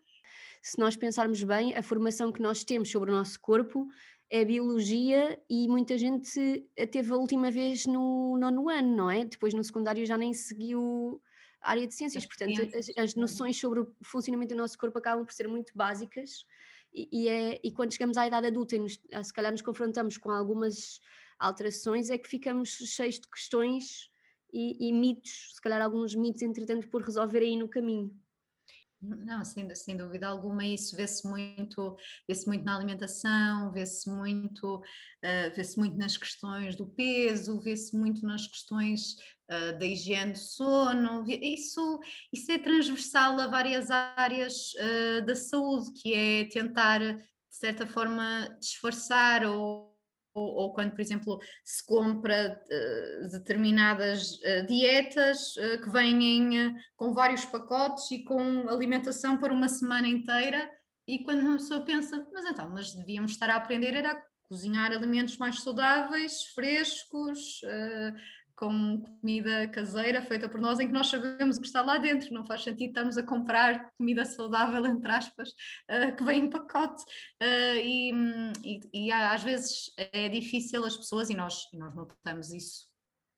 Se 0.61 0.79
nós 0.79 0.95
pensarmos 0.95 1.43
bem, 1.43 1.75
a 1.75 1.83
formação 1.83 2.31
que 2.31 2.41
nós 2.41 2.63
temos 2.63 2.89
sobre 2.89 3.11
o 3.11 3.13
nosso 3.13 3.39
corpo 3.39 3.87
é 4.33 4.43
biologia 4.43 5.39
e 5.47 5.67
muita 5.67 5.95
gente 5.95 6.67
teve 6.91 7.13
a 7.13 7.15
última 7.15 7.51
vez 7.51 7.85
no 7.85 8.35
nono 8.35 8.67
ano, 8.67 8.95
não 8.95 9.11
é? 9.11 9.23
Depois 9.23 9.53
no 9.53 9.63
secundário 9.63 10.03
já 10.07 10.17
nem 10.17 10.33
seguiu 10.33 11.21
a 11.61 11.69
área 11.69 11.85
de 11.85 11.93
ciências, 11.93 12.25
portanto 12.25 12.59
as, 12.75 12.89
as, 12.97 13.15
noções 13.15 13.59
sobre 13.59 13.81
o 13.81 13.93
funcionamento 14.01 14.55
do 14.55 14.57
nosso 14.57 14.75
corpo 14.75 14.97
acabam 14.97 15.23
por 15.23 15.31
ser 15.31 15.47
muito 15.47 15.71
básicas 15.75 16.47
e, 16.91 17.07
e, 17.11 17.29
é, 17.29 17.59
e 17.63 17.71
quando 17.71 17.93
chegamos 17.93 18.17
à 18.17 18.25
idade 18.25 18.47
adulta 18.47 18.75
e 18.75 18.79
nos, 18.79 18.99
se 19.23 19.33
calhar 19.33 19.51
nos 19.51 19.61
confrontamos 19.61 20.17
com 20.17 20.31
algumas 20.31 20.99
alterações 21.37 22.09
é 22.09 22.17
que 22.17 22.27
ficamos 22.27 22.69
cheios 22.69 23.19
de 23.19 23.27
questões 23.27 24.09
e, 24.51 24.89
e 24.89 24.91
mitos, 24.91 25.51
se 25.53 25.61
calhar 25.61 25.79
alguns 25.79 26.15
mitos 26.15 26.41
entretanto 26.41 26.89
por 26.89 27.03
resolver 27.03 27.43
aí 27.43 27.55
no 27.55 27.69
caminho. 27.69 28.11
Não, 29.05 29.43
sem, 29.43 29.73
sem 29.75 29.97
dúvida 29.97 30.27
alguma, 30.27 30.65
isso 30.65 30.95
vê-se 30.95 31.27
muito, 31.27 31.97
vê-se 32.25 32.47
muito 32.47 32.63
na 32.63 32.75
alimentação, 32.77 33.69
vê-se 33.73 34.09
muito, 34.09 34.77
uh, 34.77 35.55
vê-se 35.55 35.77
muito 35.77 35.97
nas 35.97 36.15
questões 36.15 36.75
do 36.77 36.87
peso, 36.87 37.59
vê-se 37.59 37.95
muito 37.97 38.25
nas 38.25 38.47
questões 38.47 39.15
uh, 39.51 39.77
da 39.77 39.85
higiene 39.85 40.31
do 40.31 40.39
sono, 40.39 41.25
isso, 41.27 41.99
isso 42.31 42.49
é 42.49 42.57
transversal 42.57 43.37
a 43.41 43.47
várias 43.47 43.91
áreas 43.91 44.73
uh, 44.75 45.25
da 45.25 45.35
saúde, 45.35 45.91
que 46.01 46.13
é 46.13 46.45
tentar, 46.45 46.99
de 46.99 47.25
certa 47.49 47.85
forma, 47.85 48.57
disfarçar 48.61 49.45
ou 49.45 49.92
ou, 50.33 50.45
ou, 50.55 50.73
quando, 50.73 50.91
por 50.91 51.01
exemplo, 51.01 51.39
se 51.63 51.85
compra 51.85 52.59
uh, 52.65 53.29
determinadas 53.29 54.39
uh, 54.39 54.65
dietas 54.67 55.55
uh, 55.57 55.81
que 55.81 55.89
vêm 55.89 56.75
com 56.95 57.13
vários 57.13 57.45
pacotes 57.45 58.09
e 58.11 58.23
com 58.23 58.67
alimentação 58.67 59.37
para 59.37 59.53
uma 59.53 59.69
semana 59.69 60.07
inteira, 60.07 60.69
e 61.07 61.23
quando 61.23 61.41
uma 61.41 61.57
pessoa 61.57 61.81
pensa, 61.81 62.25
mas 62.33 62.45
então, 62.45 62.69
mas 62.69 62.93
devíamos 62.93 63.31
estar 63.31 63.49
a 63.49 63.57
aprender 63.57 63.93
era 63.93 64.11
a 64.11 64.21
cozinhar 64.47 64.91
alimentos 64.91 65.37
mais 65.37 65.61
saudáveis, 65.61 66.43
frescos, 66.55 67.61
com 68.63 69.01
comida 69.19 69.67
caseira 69.67 70.21
feita 70.21 70.47
por 70.47 70.61
nós, 70.61 70.79
em 70.79 70.87
que 70.87 70.93
nós 70.93 71.07
sabemos 71.07 71.57
o 71.57 71.61
que 71.61 71.67
está 71.67 71.81
lá 71.81 71.97
dentro. 71.97 72.33
Não 72.33 72.45
faz 72.45 72.63
sentido 72.63 72.89
estarmos 72.89 73.17
a 73.17 73.23
comprar 73.23 73.91
comida 73.97 74.23
saudável, 74.23 74.85
entre 74.85 75.11
aspas, 75.11 75.49
uh, 75.49 76.15
que 76.15 76.23
vem 76.23 76.45
em 76.45 76.49
pacote. 76.49 77.03
Uh, 77.41 77.75
e, 77.83 78.11
e, 78.63 79.07
e, 79.07 79.11
às 79.11 79.43
vezes 79.43 79.91
é 79.97 80.29
difícil 80.29 80.85
as 80.85 80.95
pessoas, 80.95 81.29
e 81.29 81.35
nós, 81.35 81.65
e 81.73 81.77
nós 81.77 81.93
notamos 81.93 82.53
isso 82.53 82.87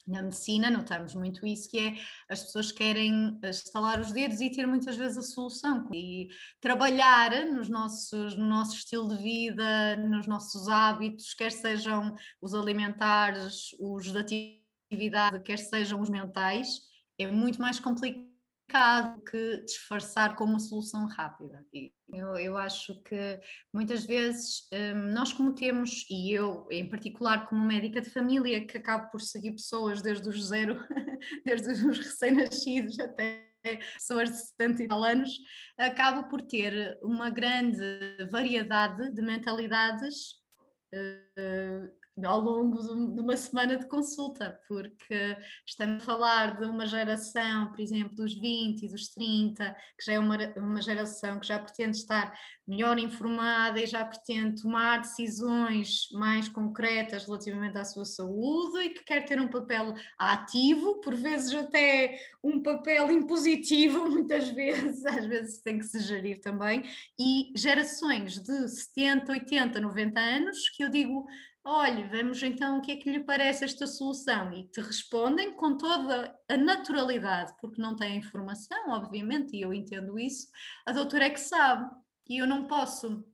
na 0.08 0.22
medicina, 0.22 0.70
notamos 0.70 1.15
muito 1.15 1.48
isso, 1.48 1.67
que 1.67 1.79
é 1.79 1.96
as 2.29 2.44
pessoas 2.44 2.72
querem 2.72 3.39
estalar 3.44 4.00
os 4.00 4.12
dedos 4.12 4.39
e 4.39 4.51
ter 4.51 4.67
muitas 4.67 4.96
vezes 4.96 5.17
a 5.17 5.24
solução. 5.24 5.89
E 5.91 6.27
trabalhar 6.62 7.32
nos 7.48 7.67
nossos, 7.67 8.38
no 8.38 8.46
nosso 8.46 8.75
estilo 8.75 9.08
de 9.10 9.24
vida, 9.24 9.96
nos 9.98 10.27
nossos 10.27 10.67
hábitos, 10.67 11.34
quer 11.34 11.51
sejam 11.51 12.15
os 12.39 12.53
alimentares, 12.53 13.72
os 13.79 14.12
da 14.12 14.20
atividade, 14.20 14.65
quer 15.44 15.58
sejam 15.58 16.02
os 16.02 16.10
mentais, 16.10 16.82
é 17.20 17.28
muito 17.28 17.62
mais 17.62 17.80
complicado 17.80 19.22
que 19.30 19.64
disfarçar 19.66 20.36
com 20.36 20.44
uma 20.44 20.60
solução 20.60 21.08
rápida. 21.08 21.66
E 21.74 21.94
eu, 22.12 22.36
eu 22.36 22.58
acho 22.58 23.02
que 23.04 23.40
muitas 23.74 24.06
vezes 24.06 24.68
nós 25.14 25.32
como 25.32 25.54
temos, 25.54 26.06
e 26.10 26.32
eu 26.32 26.68
em 26.72 26.90
particular 26.90 27.48
como 27.48 27.66
médica 27.66 28.02
de 28.02 28.10
família, 28.10 28.66
que 28.66 28.78
acabo 28.78 29.12
por 29.12 29.22
seguir 29.22 29.52
pessoas 29.52 30.02
desde 30.02 30.28
os 30.28 30.48
zero, 30.48 30.80
desde 31.46 31.72
os 31.72 31.98
recém-nascidos 31.98 33.00
até 33.00 33.46
pessoas 33.94 34.30
de 34.30 34.38
70 34.38 34.84
e 34.84 34.88
tal 34.88 35.04
anos, 35.04 35.32
acabo 35.78 36.30
por 36.30 36.42
ter 36.42 36.98
uma 37.02 37.30
grande 37.30 37.84
variedade 38.30 39.12
de 39.12 39.22
mentalidades 39.22 40.34
uh, 40.94 42.05
ao 42.24 42.40
longo 42.40 42.82
de 43.14 43.20
uma 43.20 43.36
semana 43.36 43.76
de 43.78 43.88
consulta, 43.88 44.60
porque 44.68 45.36
estamos 45.66 46.02
a 46.02 46.06
falar 46.06 46.58
de 46.58 46.66
uma 46.66 46.86
geração, 46.86 47.72
por 47.72 47.82
exemplo, 47.82 48.16
dos 48.16 48.34
20 48.34 48.84
e 48.84 48.88
dos 48.88 49.10
30, 49.10 49.76
que 49.98 50.06
já 50.06 50.14
é 50.14 50.20
uma, 50.20 50.38
uma 50.56 50.82
geração 50.82 51.40
que 51.40 51.48
já 51.48 51.60
pretende 51.60 51.98
estar 51.98 52.34
melhor 52.68 52.98
informada 52.98 53.80
e 53.80 53.86
já 53.86 54.04
pretende 54.04 54.62
tomar 54.62 55.02
decisões 55.02 56.08
mais 56.14 56.48
concretas 56.48 57.26
relativamente 57.26 57.78
à 57.78 57.84
sua 57.84 58.06
saúde 58.06 58.80
e 58.80 58.90
que 58.90 59.04
quer 59.04 59.26
ter 59.26 59.40
um 59.40 59.48
papel 59.48 59.94
ativo, 60.18 61.02
por 61.02 61.16
vezes 61.16 61.54
até 61.54 62.18
um 62.44 62.64
papel 62.64 63.12
impositivo, 63.12 64.08
muitas 64.10 64.50
vezes, 64.50 65.06
às 65.06 65.26
vezes 65.26 65.62
tem 65.62 65.78
que 65.78 65.86
se 65.86 66.00
gerir 66.00 66.40
também, 66.40 66.84
e 67.20 67.52
gerações 67.56 68.40
de 68.40 68.68
70, 68.68 69.32
80, 69.32 69.80
90 69.82 70.20
anos, 70.20 70.70
que 70.70 70.84
eu 70.84 70.90
digo 70.90 71.28
olha, 71.66 72.08
vamos 72.08 72.42
então 72.44 72.78
o 72.78 72.82
que 72.82 72.92
é 72.92 72.96
que 72.96 73.12
lhe 73.12 73.24
parece 73.24 73.66
esta 73.66 73.88
solução? 73.88 74.54
E 74.54 74.68
te 74.68 74.80
respondem 74.80 75.54
com 75.56 75.76
toda 75.76 76.38
a 76.48 76.56
naturalidade, 76.56 77.54
porque 77.60 77.82
não 77.82 77.96
têm 77.96 78.18
informação, 78.18 78.92
obviamente, 78.92 79.58
e 79.58 79.62
eu 79.62 79.74
entendo 79.74 80.20
isso, 80.20 80.48
a 80.86 80.92
doutora 80.92 81.26
é 81.26 81.30
que 81.32 81.40
sabe, 81.40 81.90
e 82.30 82.38
eu 82.38 82.48
não 82.48 82.68
posso 82.68 83.26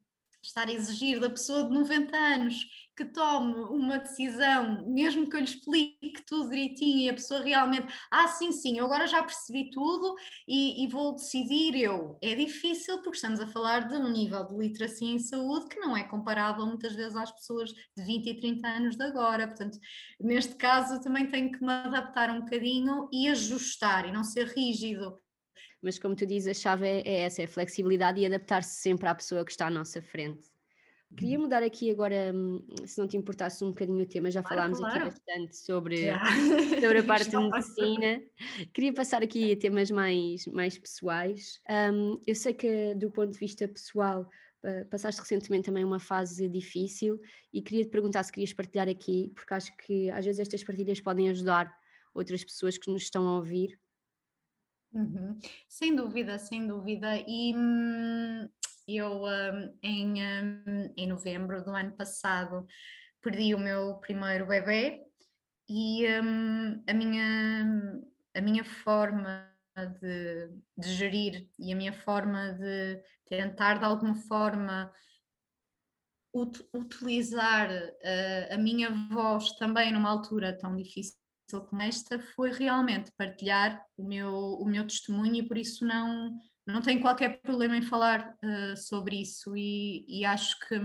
estar 0.43 0.67
a 0.67 0.74
exigir 0.74 1.19
da 1.19 1.29
pessoa 1.29 1.63
de 1.63 1.71
90 1.71 2.17
anos 2.17 2.65
que 2.95 3.05
tome 3.05 3.53
uma 3.53 3.98
decisão, 3.98 4.86
mesmo 4.88 5.29
que 5.29 5.36
eu 5.36 5.39
lhe 5.39 5.45
explique 5.45 6.25
tudo 6.25 6.50
direitinho 6.50 7.00
e 7.00 7.10
a 7.10 7.13
pessoa 7.13 7.41
realmente, 7.41 7.91
ah, 8.12 8.27
sim, 8.27 8.51
sim, 8.51 8.77
eu 8.77 8.86
agora 8.86 9.07
já 9.07 9.24
percebi 9.24 9.69
tudo 9.71 10.15
e, 10.48 10.83
e 10.83 10.88
vou 10.88 11.15
decidir 11.15 11.75
eu. 11.75 12.17
É 12.21 12.36
difícil 12.36 12.98
porque 13.01 13.15
estamos 13.15 13.39
a 13.39 13.48
falar 13.48 13.88
de 13.88 13.95
um 13.95 14.12
nível 14.12 14.45
de 14.45 14.55
literacia 14.55 15.07
em 15.07 15.19
saúde 15.19 15.67
que 15.67 15.79
não 15.79 15.95
é 15.95 16.03
comparável 16.03 16.65
muitas 16.65 16.93
vezes 16.93 17.15
às 17.15 17.31
pessoas 17.31 17.71
de 17.71 18.03
20 18.03 18.27
e 18.27 18.39
30 18.39 18.67
anos 18.67 18.95
de 18.95 19.03
agora. 19.03 19.48
Portanto, 19.48 19.79
neste 20.19 20.55
caso 20.55 21.01
também 21.01 21.29
tenho 21.29 21.51
que 21.51 21.63
me 21.63 21.71
adaptar 21.71 22.29
um 22.29 22.41
bocadinho 22.41 23.07
e 23.12 23.29
ajustar 23.29 24.07
e 24.07 24.12
não 24.12 24.24
ser 24.24 24.48
rígido 24.48 25.17
mas 25.82 25.98
como 25.98 26.16
tu 26.16 26.26
dizes, 26.26 26.58
a 26.58 26.60
chave 26.62 26.88
é, 26.88 27.02
é 27.06 27.20
essa, 27.22 27.42
é 27.42 27.46
a 27.46 27.48
flexibilidade 27.48 28.20
e 28.20 28.26
adaptar-se 28.26 28.82
sempre 28.82 29.08
à 29.08 29.16
pessoa 29.16 29.44
que 29.44 29.52
está 29.52 29.68
à 29.68 29.70
nossa 29.70 30.02
frente. 30.02 30.50
Queria 31.18 31.38
uhum. 31.38 31.44
mudar 31.44 31.62
aqui 31.62 31.92
agora, 31.92 32.32
hum, 32.34 32.66
se 32.86 32.98
não 32.98 33.06
te 33.06 33.18
importasse 33.18 33.64
um 33.66 33.70
bocadinho 33.70 34.02
o 34.02 34.06
tema, 34.06 34.32
já 34.32 34.42
falámos 34.42 34.80
claro. 34.80 34.96
aqui 34.96 35.06
bastante 35.06 35.58
sobre, 35.58 36.06
sobre 36.82 37.00
a 37.00 37.04
parte 37.04 37.30
de 37.30 37.38
medicina. 37.38 38.22
Queria 38.74 38.94
passar 38.94 39.22
aqui 39.22 39.52
a 39.52 39.58
temas 39.58 39.92
mais, 39.92 40.46
mais 40.48 40.78
pessoais. 40.78 41.60
Um, 41.70 42.22
eu 42.26 42.34
sei 42.34 42.54
que 42.54 42.96
do 42.96 43.12
ponto 43.12 43.32
de 43.32 43.40
vista 43.40 43.68
pessoal 43.68 44.30
passaste 44.90 45.20
recentemente 45.20 45.66
também 45.66 45.84
uma 45.84 46.00
fase 46.00 46.48
difícil 46.48 47.20
e 47.52 47.62
queria 47.62 47.84
te 47.84 47.90
perguntar 47.90 48.24
se 48.24 48.32
querias 48.32 48.54
partilhar 48.54 48.88
aqui, 48.88 49.32
porque 49.34 49.54
acho 49.54 49.76
que 49.78 50.10
às 50.12 50.24
vezes 50.24 50.40
estas 50.40 50.64
partilhas 50.64 51.02
podem 51.02 51.30
ajudar 51.30 51.74
outras 52.14 52.44
pessoas 52.44 52.78
que 52.78 52.92
nos 52.92 53.04
estão 53.04 53.28
a 53.28 53.38
ouvir. 53.38 53.80
Uhum. 54.93 55.39
Sem 55.69 55.95
dúvida, 55.95 56.38
sem 56.38 56.67
dúvida. 56.67 57.15
E 57.27 57.55
hum, 57.55 58.50
eu, 58.88 59.24
um, 59.24 59.77
em, 59.81 60.21
um, 60.21 60.93
em 60.98 61.07
novembro 61.07 61.63
do 61.63 61.71
ano 61.71 61.93
passado, 61.93 62.65
perdi 63.21 63.55
o 63.55 63.60
meu 63.60 63.95
primeiro 64.00 64.45
bebê 64.45 65.01
e 65.69 66.05
um, 66.19 66.83
a, 66.88 66.93
minha, 66.93 68.03
a 68.36 68.41
minha 68.41 68.65
forma 68.65 69.50
de, 70.01 70.50
de 70.77 70.93
gerir 70.93 71.48
e 71.57 71.71
a 71.71 71.75
minha 71.75 71.93
forma 71.93 72.53
de 72.53 73.01
tentar 73.25 73.79
de 73.79 73.86
alguma 73.86 74.15
forma 74.15 74.91
ut 76.33 76.62
utilizar 76.74 77.69
uh, 77.71 78.53
a 78.53 78.57
minha 78.57 78.89
voz 79.10 79.53
também 79.53 79.91
numa 79.93 80.10
altura 80.10 80.57
tão 80.57 80.75
difícil 80.75 81.21
como 81.60 81.81
esta 81.81 82.20
foi 82.20 82.51
realmente 82.51 83.12
partilhar 83.17 83.84
o 83.98 84.08
meu, 84.08 84.34
o 84.34 84.65
meu 84.65 84.86
testemunho 84.86 85.36
e 85.36 85.48
por 85.48 85.58
isso 85.58 85.86
não, 85.86 86.38
não 86.65 86.81
tenho 86.81 87.01
qualquer 87.01 87.41
problema 87.41 87.75
em 87.75 87.81
falar 87.81 88.36
uh, 88.43 88.77
sobre 88.77 89.22
isso 89.22 89.55
e, 89.58 90.05
e 90.08 90.24
acho 90.24 90.58
que, 90.60 90.75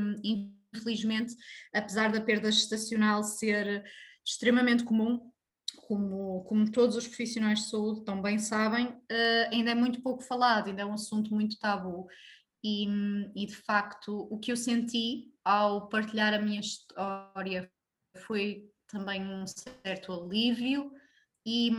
infelizmente, 0.74 1.34
apesar 1.72 2.10
da 2.10 2.20
perda 2.20 2.50
gestacional 2.50 3.22
ser 3.22 3.84
extremamente 4.24 4.82
comum, 4.82 5.30
como, 5.86 6.42
como 6.44 6.70
todos 6.70 6.96
os 6.96 7.06
profissionais 7.06 7.60
de 7.60 7.70
saúde 7.70 8.04
também 8.04 8.38
sabem, 8.38 8.86
uh, 8.86 9.52
ainda 9.52 9.70
é 9.70 9.74
muito 9.74 10.02
pouco 10.02 10.22
falado, 10.22 10.68
ainda 10.68 10.82
é 10.82 10.86
um 10.86 10.94
assunto 10.94 11.32
muito 11.32 11.58
tabu. 11.58 12.08
E, 12.64 12.88
e, 13.36 13.46
de 13.46 13.54
facto, 13.54 14.26
o 14.28 14.38
que 14.38 14.50
eu 14.50 14.56
senti 14.56 15.32
ao 15.44 15.88
partilhar 15.88 16.34
a 16.34 16.40
minha 16.40 16.58
história 16.58 17.70
foi 18.26 18.68
também 18.88 19.22
um 19.22 19.44
certo 19.46 20.12
alívio 20.12 20.90
e, 21.44 21.70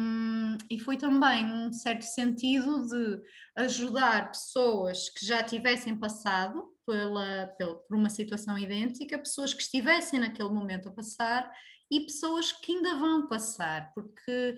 e 0.70 0.80
foi 0.80 0.96
também 0.96 1.46
um 1.46 1.74
certo 1.74 2.04
sentido 2.04 2.88
de 2.88 3.22
ajudar 3.58 4.32
pessoas 4.32 5.10
que 5.10 5.26
já 5.26 5.44
tivessem 5.44 5.98
passado 5.98 6.74
pela, 6.86 7.48
pela, 7.58 7.76
por 7.76 7.98
uma 7.98 8.10
situação 8.10 8.58
idêntica, 8.58 9.20
pessoas 9.20 9.54
que 9.54 9.62
estivessem 9.62 10.22
naquele 10.22 10.50
momento 10.50 10.88
a 10.88 10.94
passar 10.94 11.52
e 11.92 12.02
pessoas 12.02 12.54
que 12.54 12.74
ainda 12.74 12.96
vão 12.96 13.28
passar, 13.28 13.92
porque 13.94 14.56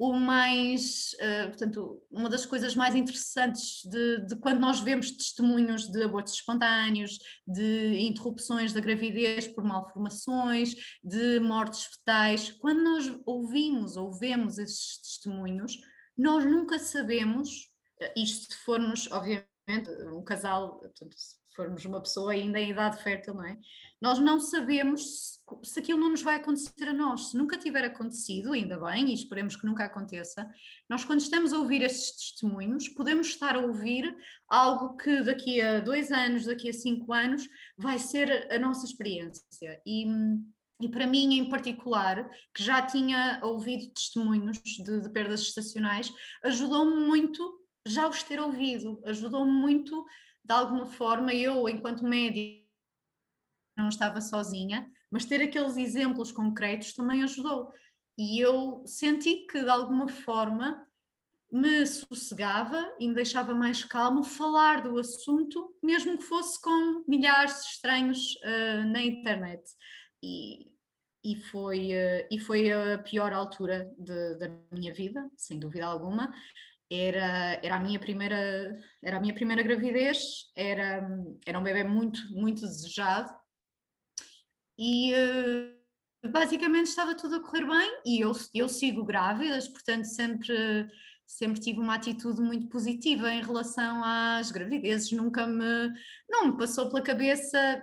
o 0.00 0.14
mais, 0.14 1.12
uh, 1.20 1.48
portanto, 1.48 2.02
uma 2.10 2.30
das 2.30 2.46
coisas 2.46 2.74
mais 2.74 2.94
interessantes 2.94 3.82
de, 3.84 4.24
de, 4.24 4.36
quando 4.36 4.58
nós 4.58 4.80
vemos 4.80 5.10
testemunhos 5.10 5.92
de 5.92 6.02
abortos 6.02 6.32
espontâneos, 6.32 7.18
de 7.46 7.98
interrupções 8.00 8.72
da 8.72 8.80
gravidez 8.80 9.46
por 9.46 9.62
malformações, 9.62 10.74
de 11.04 11.38
mortes 11.40 11.84
fetais, 11.84 12.50
quando 12.50 12.82
nós 12.82 13.14
ouvimos 13.26 13.98
ou 13.98 14.10
vemos 14.18 14.56
esses 14.56 14.98
testemunhos, 15.02 15.78
nós 16.16 16.46
nunca 16.46 16.78
sabemos, 16.78 17.68
eh, 18.00 18.14
isto 18.16 18.54
se 18.54 18.58
formos, 18.60 19.06
obviamente, 19.12 19.90
um 20.14 20.24
casal, 20.24 20.78
portanto, 20.78 21.14
se 21.14 21.39
formos 21.54 21.84
uma 21.84 22.00
pessoa 22.00 22.32
ainda 22.32 22.58
em 22.60 22.70
idade 22.70 23.02
fértil, 23.02 23.34
não 23.34 23.44
é? 23.44 23.58
Nós 24.00 24.18
não 24.18 24.40
sabemos 24.40 25.02
se, 25.02 25.38
se 25.62 25.80
aquilo 25.80 25.98
não 25.98 26.10
nos 26.10 26.22
vai 26.22 26.36
acontecer 26.36 26.88
a 26.88 26.92
nós. 26.92 27.30
Se 27.30 27.36
nunca 27.36 27.58
tiver 27.58 27.84
acontecido, 27.84 28.52
ainda 28.52 28.78
bem, 28.78 29.10
e 29.10 29.14
esperemos 29.14 29.56
que 29.56 29.66
nunca 29.66 29.84
aconteça, 29.84 30.48
nós 30.88 31.04
quando 31.04 31.20
estamos 31.20 31.52
a 31.52 31.58
ouvir 31.58 31.82
estes 31.82 32.32
testemunhos, 32.32 32.88
podemos 32.88 33.28
estar 33.28 33.56
a 33.56 33.60
ouvir 33.60 34.16
algo 34.48 34.96
que 34.96 35.22
daqui 35.22 35.60
a 35.60 35.80
dois 35.80 36.10
anos, 36.10 36.46
daqui 36.46 36.68
a 36.70 36.72
cinco 36.72 37.12
anos, 37.12 37.48
vai 37.76 37.98
ser 37.98 38.52
a 38.52 38.58
nossa 38.58 38.86
experiência. 38.86 39.80
E, 39.84 40.06
e 40.80 40.88
para 40.88 41.06
mim, 41.06 41.34
em 41.34 41.48
particular, 41.48 42.28
que 42.54 42.62
já 42.62 42.80
tinha 42.80 43.40
ouvido 43.42 43.92
testemunhos 43.92 44.58
de, 44.58 45.00
de 45.00 45.10
perdas 45.10 45.40
estacionais, 45.40 46.12
ajudou-me 46.42 47.04
muito 47.06 47.60
já 47.86 48.08
os 48.08 48.22
ter 48.22 48.40
ouvido, 48.40 49.00
ajudou-me 49.04 49.52
muito, 49.52 50.04
de 50.44 50.52
alguma 50.52 50.86
forma, 50.86 51.32
eu, 51.34 51.68
enquanto 51.68 52.04
médica, 52.04 52.60
não 53.76 53.88
estava 53.88 54.20
sozinha, 54.20 54.90
mas 55.10 55.24
ter 55.24 55.42
aqueles 55.42 55.76
exemplos 55.76 56.30
concretos 56.30 56.92
também 56.92 57.22
ajudou. 57.22 57.72
E 58.18 58.38
eu 58.38 58.82
senti 58.86 59.46
que, 59.46 59.62
de 59.62 59.70
alguma 59.70 60.08
forma, 60.08 60.86
me 61.50 61.84
sossegava 61.86 62.94
e 62.98 63.08
me 63.08 63.14
deixava 63.14 63.54
mais 63.54 63.84
calmo 63.84 64.22
falar 64.22 64.82
do 64.82 64.98
assunto, 64.98 65.74
mesmo 65.82 66.16
que 66.16 66.24
fosse 66.24 66.60
com 66.60 67.04
milhares 67.08 67.62
de 67.62 67.70
estranhos 67.72 68.36
uh, 68.36 68.86
na 68.88 69.02
internet. 69.02 69.62
E, 70.22 70.70
e, 71.24 71.36
foi, 71.36 71.88
uh, 71.88 72.26
e 72.30 72.38
foi 72.38 72.70
a 72.70 72.98
pior 72.98 73.32
altura 73.32 73.92
de, 73.98 74.34
da 74.36 74.48
minha 74.70 74.94
vida, 74.94 75.28
sem 75.36 75.58
dúvida 75.58 75.86
alguma. 75.86 76.32
Era, 76.92 77.60
era, 77.62 77.76
a 77.76 77.80
minha 77.80 78.00
primeira, 78.00 78.76
era 79.00 79.16
a 79.16 79.20
minha 79.20 79.34
primeira 79.34 79.62
gravidez, 79.62 80.50
era, 80.56 81.08
era 81.46 81.58
um 81.58 81.62
bebê 81.62 81.84
muito, 81.84 82.20
muito 82.32 82.62
desejado 82.62 83.32
e 84.82 85.12
uh, 85.12 86.30
basicamente 86.30 86.86
estava 86.86 87.14
tudo 87.14 87.36
a 87.36 87.40
correr 87.40 87.66
bem 87.66 88.00
e 88.06 88.20
eu, 88.20 88.32
eu 88.54 88.66
sigo 88.66 89.04
grávidas, 89.04 89.68
portanto 89.68 90.06
sempre, 90.06 90.88
sempre 91.26 91.60
tive 91.60 91.78
uma 91.78 91.96
atitude 91.96 92.40
muito 92.40 92.66
positiva 92.68 93.30
em 93.30 93.42
relação 93.42 94.02
às 94.02 94.50
gravidezes, 94.50 95.12
nunca 95.12 95.46
me, 95.46 95.92
não 96.30 96.46
me 96.46 96.56
passou 96.56 96.88
pela 96.88 97.02
cabeça 97.02 97.82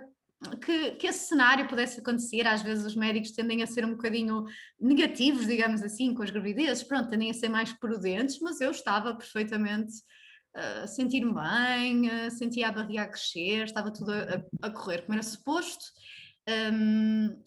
que, 0.64 0.92
que, 0.92 1.06
esse 1.06 1.28
cenário 1.28 1.68
pudesse 1.68 2.00
acontecer. 2.00 2.46
Às 2.46 2.62
vezes 2.62 2.84
os 2.84 2.94
médicos 2.94 3.32
tendem 3.32 3.62
a 3.62 3.66
ser 3.66 3.84
um 3.84 3.92
bocadinho 3.92 4.44
negativos, 4.80 5.46
digamos 5.46 5.82
assim, 5.82 6.14
com 6.14 6.22
as 6.22 6.30
gravidezes, 6.30 6.84
pronto, 6.84 7.10
tendem 7.10 7.30
a 7.30 7.34
ser 7.34 7.48
mais 7.48 7.72
prudentes, 7.72 8.38
mas 8.40 8.60
eu 8.60 8.70
estava 8.70 9.14
perfeitamente 9.14 9.92
a 10.54 10.86
sentir-me 10.86 11.34
bem, 11.34 12.08
uh, 12.08 12.30
sentia 12.30 12.68
a 12.68 12.72
barriga 12.72 13.02
a 13.02 13.08
crescer, 13.08 13.64
estava 13.64 13.92
tudo 13.92 14.12
a, 14.12 14.66
a 14.66 14.70
correr 14.70 15.02
como 15.02 15.14
era 15.14 15.22
suposto. 15.22 15.84
Um, 16.48 17.42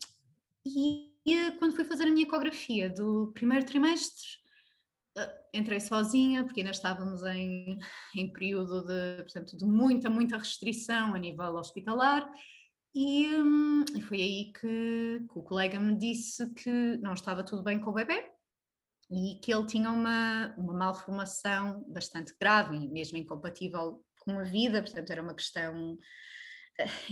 e 0.66 1.12
quando 1.60 1.76
fui 1.76 1.86
fazer 1.86 2.04
a 2.04 2.12
minha 2.12 2.24
ecografia 2.24 2.90
do 2.90 3.32
primeiro 3.34 3.66
trimestre, 3.66 4.28
uh, 5.18 5.32
entrei 5.54 5.80
sozinha, 5.80 6.44
porque 6.44 6.62
ainda 6.62 6.72
estávamos 6.72 7.24
em, 7.24 7.78
em 8.16 8.32
período 8.32 8.86
de, 8.86 9.24
portanto, 9.24 9.58
de 9.58 9.66
muita, 9.66 10.10
muita 10.10 10.38
restrição 10.38 11.14
a 11.14 11.20
nível 11.20 11.56
hospitalar, 11.56 12.30
e, 12.94 13.36
um, 13.36 13.86
e 13.96 14.02
foi 14.02 14.22
aí 14.22 14.54
que, 14.54 15.26
que, 15.32 15.40
o 15.40 15.44
colega 15.44 15.80
me 15.80 15.98
disse 15.98 16.50
que 16.54 16.98
não 16.98 17.14
estava 17.14 17.44
tudo 17.44 17.64
bem 17.64 17.80
com 17.80 17.92
o 17.92 17.94
bebê 17.94 18.30
e 19.10 19.40
que 19.42 19.54
ele 19.54 19.66
tinha 19.66 19.90
uma, 19.90 20.54
uma 20.58 20.74
malformação 20.74 21.84
bastante 21.88 22.34
grave 22.40 22.76
e 22.76 22.90
mesmo 22.90 23.18
incompatível 23.18 24.04
com 24.20 24.40
a 24.40 24.44
vida, 24.44 24.82
portanto 24.82 25.10
era 25.12 25.22
uma 25.22 25.34
questão 25.34 25.98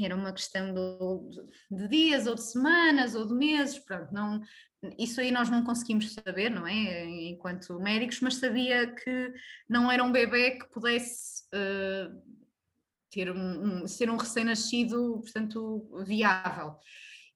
era 0.01 0.15
uma 0.15 0.33
questão 0.33 0.73
do, 0.73 1.29
de 1.69 1.87
dias 1.87 2.27
ou 2.27 2.35
de 2.35 2.43
semanas 2.43 3.15
ou 3.15 3.27
de 3.27 3.33
meses, 3.33 3.77
pronto, 3.79 4.11
não, 4.13 4.41
isso 4.97 5.19
aí 5.19 5.31
nós 5.31 5.49
não 5.49 5.63
conseguimos 5.63 6.13
saber, 6.13 6.49
não 6.49 6.65
é? 6.65 7.05
Enquanto 7.29 7.79
médicos, 7.79 8.21
mas 8.21 8.35
sabia 8.35 8.93
que 8.93 9.33
não 9.67 9.91
era 9.91 10.03
um 10.03 10.11
bebê 10.11 10.51
que 10.51 10.69
pudesse 10.69 11.43
uh, 11.53 12.39
ter 13.11 13.31
um, 13.31 13.83
um, 13.83 13.87
ser 13.87 14.09
um 14.09 14.17
recém-nascido, 14.17 15.19
portanto, 15.21 15.89
viável. 16.05 16.75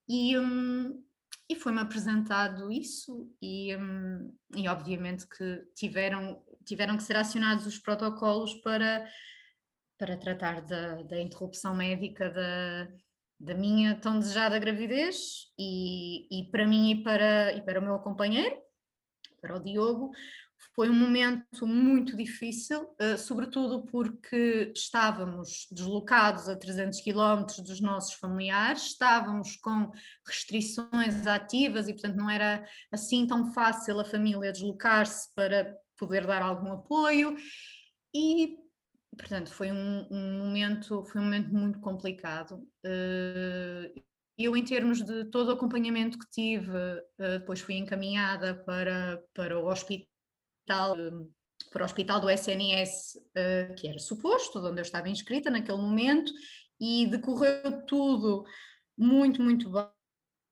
E, 0.08 0.38
um, 0.38 1.04
e 1.50 1.56
foi-me 1.56 1.80
apresentado 1.80 2.72
isso 2.72 3.32
e, 3.42 3.76
um, 3.76 4.36
e 4.56 4.68
obviamente 4.68 5.28
que 5.28 5.64
tiveram, 5.76 6.42
tiveram 6.66 6.98
que 6.98 7.04
ser 7.04 7.16
acionados 7.16 7.66
os 7.66 7.78
protocolos 7.80 8.54
para 8.56 9.08
para 9.98 10.18
tratar 10.18 10.62
da, 10.62 11.02
da 11.04 11.22
interrupção 11.22 11.74
médica 11.74 12.30
da, 12.30 12.88
da 13.40 13.54
minha 13.54 13.96
tão 13.96 14.20
desejada 14.20 14.60
gravidez 14.60 15.52
e, 15.58 16.28
e 16.30 16.50
para 16.52 16.68
mim 16.68 16.92
e 16.92 17.04
para, 17.04 17.54
e 17.54 17.62
para 17.62 17.80
o 17.80 17.84
meu 17.84 18.00
companheiro, 18.00 18.58
para 19.42 19.56
o 19.56 19.64
Diogo, 19.64 20.12
foi 20.76 20.90
um 20.90 20.94
momento 20.94 21.68
muito 21.68 22.18
difícil, 22.18 22.84
uh, 22.84 23.18
sobretudo 23.18 23.84
porque 23.84 24.72
estávamos 24.76 25.68
deslocados 25.72 26.50
a 26.50 26.56
300 26.56 27.00
quilómetros 27.02 27.60
dos 27.60 27.80
nossos 27.80 28.14
familiares, 28.16 28.88
estávamos 28.88 29.56
com 29.58 29.92
restrições 30.28 31.28
ativas 31.28 31.88
e, 31.88 31.94
portanto, 31.94 32.16
não 32.16 32.30
era 32.30 32.68
assim 32.92 33.28
tão 33.28 33.54
fácil 33.54 34.00
a 34.00 34.06
família 34.06 34.52
deslocar-se 34.52 35.34
para 35.36 35.76
poder 35.98 36.26
dar 36.26 36.42
algum 36.42 36.72
apoio. 36.72 37.38
E 38.14 38.58
portanto, 39.16 39.54
foi 39.54 39.72
um, 39.72 40.08
um, 40.10 40.38
momento, 40.40 41.04
foi 41.06 41.22
um 41.22 41.26
momento 41.26 41.54
muito 41.54 41.80
complicado. 41.80 42.56
Uh, 42.84 44.02
eu, 44.38 44.58
em 44.58 44.64
termos 44.64 45.04
de 45.04 45.26
todo 45.26 45.50
o 45.50 45.52
acompanhamento 45.52 46.18
que 46.18 46.30
tive, 46.32 46.72
uh, 46.72 47.40
depois 47.40 47.62
fui 47.62 47.76
encaminhada 47.76 48.56
para, 48.56 49.24
para 49.34 49.60
o 49.60 49.68
hospital, 49.68 50.13
para 50.66 51.82
o 51.82 51.86
hospital 51.86 52.20
do 52.20 52.30
SNS, 52.30 53.16
uh, 53.18 53.76
que 53.76 53.88
era 53.88 54.00
suposto, 54.00 54.60
onde 54.60 54.80
eu 54.80 54.84
estava 54.84 55.10
inscrita 55.10 55.50
naquele 55.50 55.78
momento, 55.78 56.32
e 56.80 57.08
decorreu 57.08 57.86
tudo 57.86 58.46
muito, 58.98 59.42
muito 59.42 59.72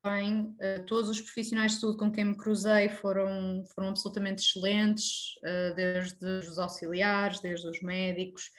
bem 0.04 0.56
uh, 0.60 0.86
todos 0.88 1.10
os 1.10 1.22
profissionais 1.22 1.74
de 1.74 1.80
saúde 1.80 1.98
com 1.98 2.12
quem 2.12 2.26
me 2.26 2.38
cruzei 2.38 2.90
foram, 2.90 3.64
foram 3.76 3.90
absolutamente 3.90 4.42
excelentes, 4.42 5.36
desde 5.76 6.26
os 6.26 6.58
auxiliares, 6.58 7.40
desde 7.40 7.68
os 7.68 7.82
médicos, 7.82 8.50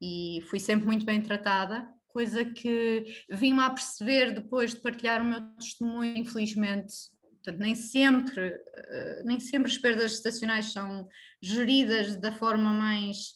e 0.00 0.40
fui 0.48 0.58
sempre 0.58 0.86
muito 0.86 1.04
bem 1.04 1.22
tratada, 1.22 1.86
coisa 2.08 2.44
que 2.44 3.24
vim-me 3.30 3.60
a 3.60 3.70
perceber 3.70 4.32
depois 4.32 4.74
de 4.74 4.80
partilhar 4.80 5.22
o 5.22 5.24
meu 5.24 5.40
testemunho, 5.56 6.16
infelizmente. 6.16 6.94
Portanto, 7.42 7.60
nem 7.60 7.74
sempre, 7.74 8.48
uh, 8.48 9.24
nem 9.24 9.40
sempre 9.40 9.70
as 9.70 9.78
perdas 9.78 10.12
estacionais 10.12 10.72
são 10.72 11.08
geridas 11.40 12.16
da 12.16 12.32
forma 12.32 12.72
mais 12.72 13.34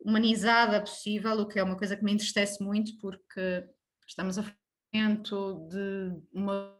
humanizada 0.00 0.80
possível, 0.80 1.40
o 1.40 1.48
que 1.48 1.58
é 1.58 1.62
uma 1.62 1.76
coisa 1.76 1.96
que 1.96 2.04
me 2.04 2.12
entristece 2.12 2.62
muito, 2.62 2.96
porque 2.98 3.64
estamos 4.06 4.38
a 4.38 4.44
de 5.68 6.22
uma 6.32 6.72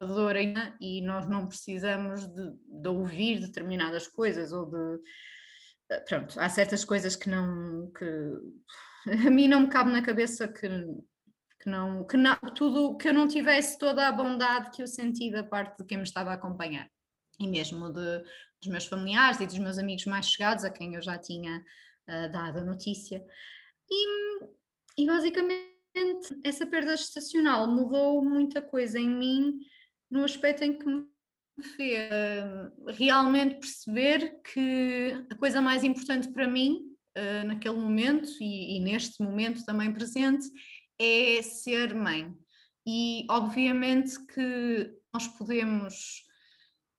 dor 0.00 0.36
e 0.80 1.00
nós 1.00 1.28
não 1.28 1.46
precisamos 1.46 2.26
de, 2.26 2.52
de, 2.82 2.88
ouvir 2.88 3.40
determinadas 3.40 4.06
coisas 4.06 4.52
ou 4.52 4.66
de, 4.66 5.00
pronto, 6.08 6.38
há 6.38 6.48
certas 6.48 6.84
coisas 6.84 7.16
que 7.16 7.28
não, 7.28 7.90
que 7.92 8.04
a 9.26 9.30
mim 9.30 9.48
não 9.48 9.62
me 9.62 9.68
cabe 9.68 9.90
na 9.90 10.02
cabeça 10.02 10.46
que, 10.46 10.68
que 11.62 11.70
não, 11.70 12.04
que 12.04 12.16
não, 12.16 12.36
tudo, 12.54 12.96
que 12.96 13.08
eu 13.08 13.14
não 13.14 13.28
tivesse 13.28 13.78
toda 13.78 14.08
a 14.08 14.12
bondade 14.12 14.72
que 14.72 14.82
eu 14.82 14.86
senti 14.86 15.30
da 15.30 15.44
parte 15.44 15.78
de 15.78 15.84
quem 15.84 15.98
me 15.98 16.02
estava 16.02 16.30
a 16.30 16.34
acompanhar 16.34 16.90
e 17.38 17.46
mesmo 17.46 17.92
de, 17.92 18.18
dos 18.60 18.68
meus 18.68 18.86
familiares 18.86 19.40
e 19.40 19.46
dos 19.46 19.58
meus 19.58 19.78
amigos 19.78 20.04
mais 20.06 20.26
chegados 20.26 20.64
a 20.64 20.70
quem 20.70 20.94
eu 20.94 21.02
já 21.02 21.16
tinha 21.18 21.58
uh, 22.08 22.32
dado 22.32 22.58
a 22.58 22.64
notícia. 22.64 23.24
E, 23.88 25.02
e 25.02 25.06
basicamente 25.06 25.70
essa 26.44 26.66
perda 26.66 26.96
gestacional 26.96 27.68
mudou 27.68 28.24
muita 28.24 28.60
coisa 28.60 28.98
em 28.98 29.08
mim 29.08 29.60
no 30.10 30.24
aspecto 30.24 30.64
em 30.64 30.76
que 30.76 30.86
me 30.86 31.02
uh, 31.02 32.92
realmente 32.92 33.60
perceber 33.60 34.40
que 34.52 35.26
a 35.30 35.34
coisa 35.36 35.60
mais 35.60 35.84
importante 35.84 36.28
para 36.32 36.48
mim 36.48 36.92
uh, 37.16 37.46
naquele 37.46 37.76
momento 37.76 38.28
e, 38.40 38.76
e, 38.76 38.80
neste 38.80 39.22
momento 39.22 39.64
também 39.64 39.92
presente 39.92 40.48
é 40.98 41.42
ser 41.42 41.94
mãe. 41.94 42.34
E 42.86 43.26
obviamente 43.30 44.18
que 44.26 44.92
nós 45.12 45.28
podemos 45.28 46.24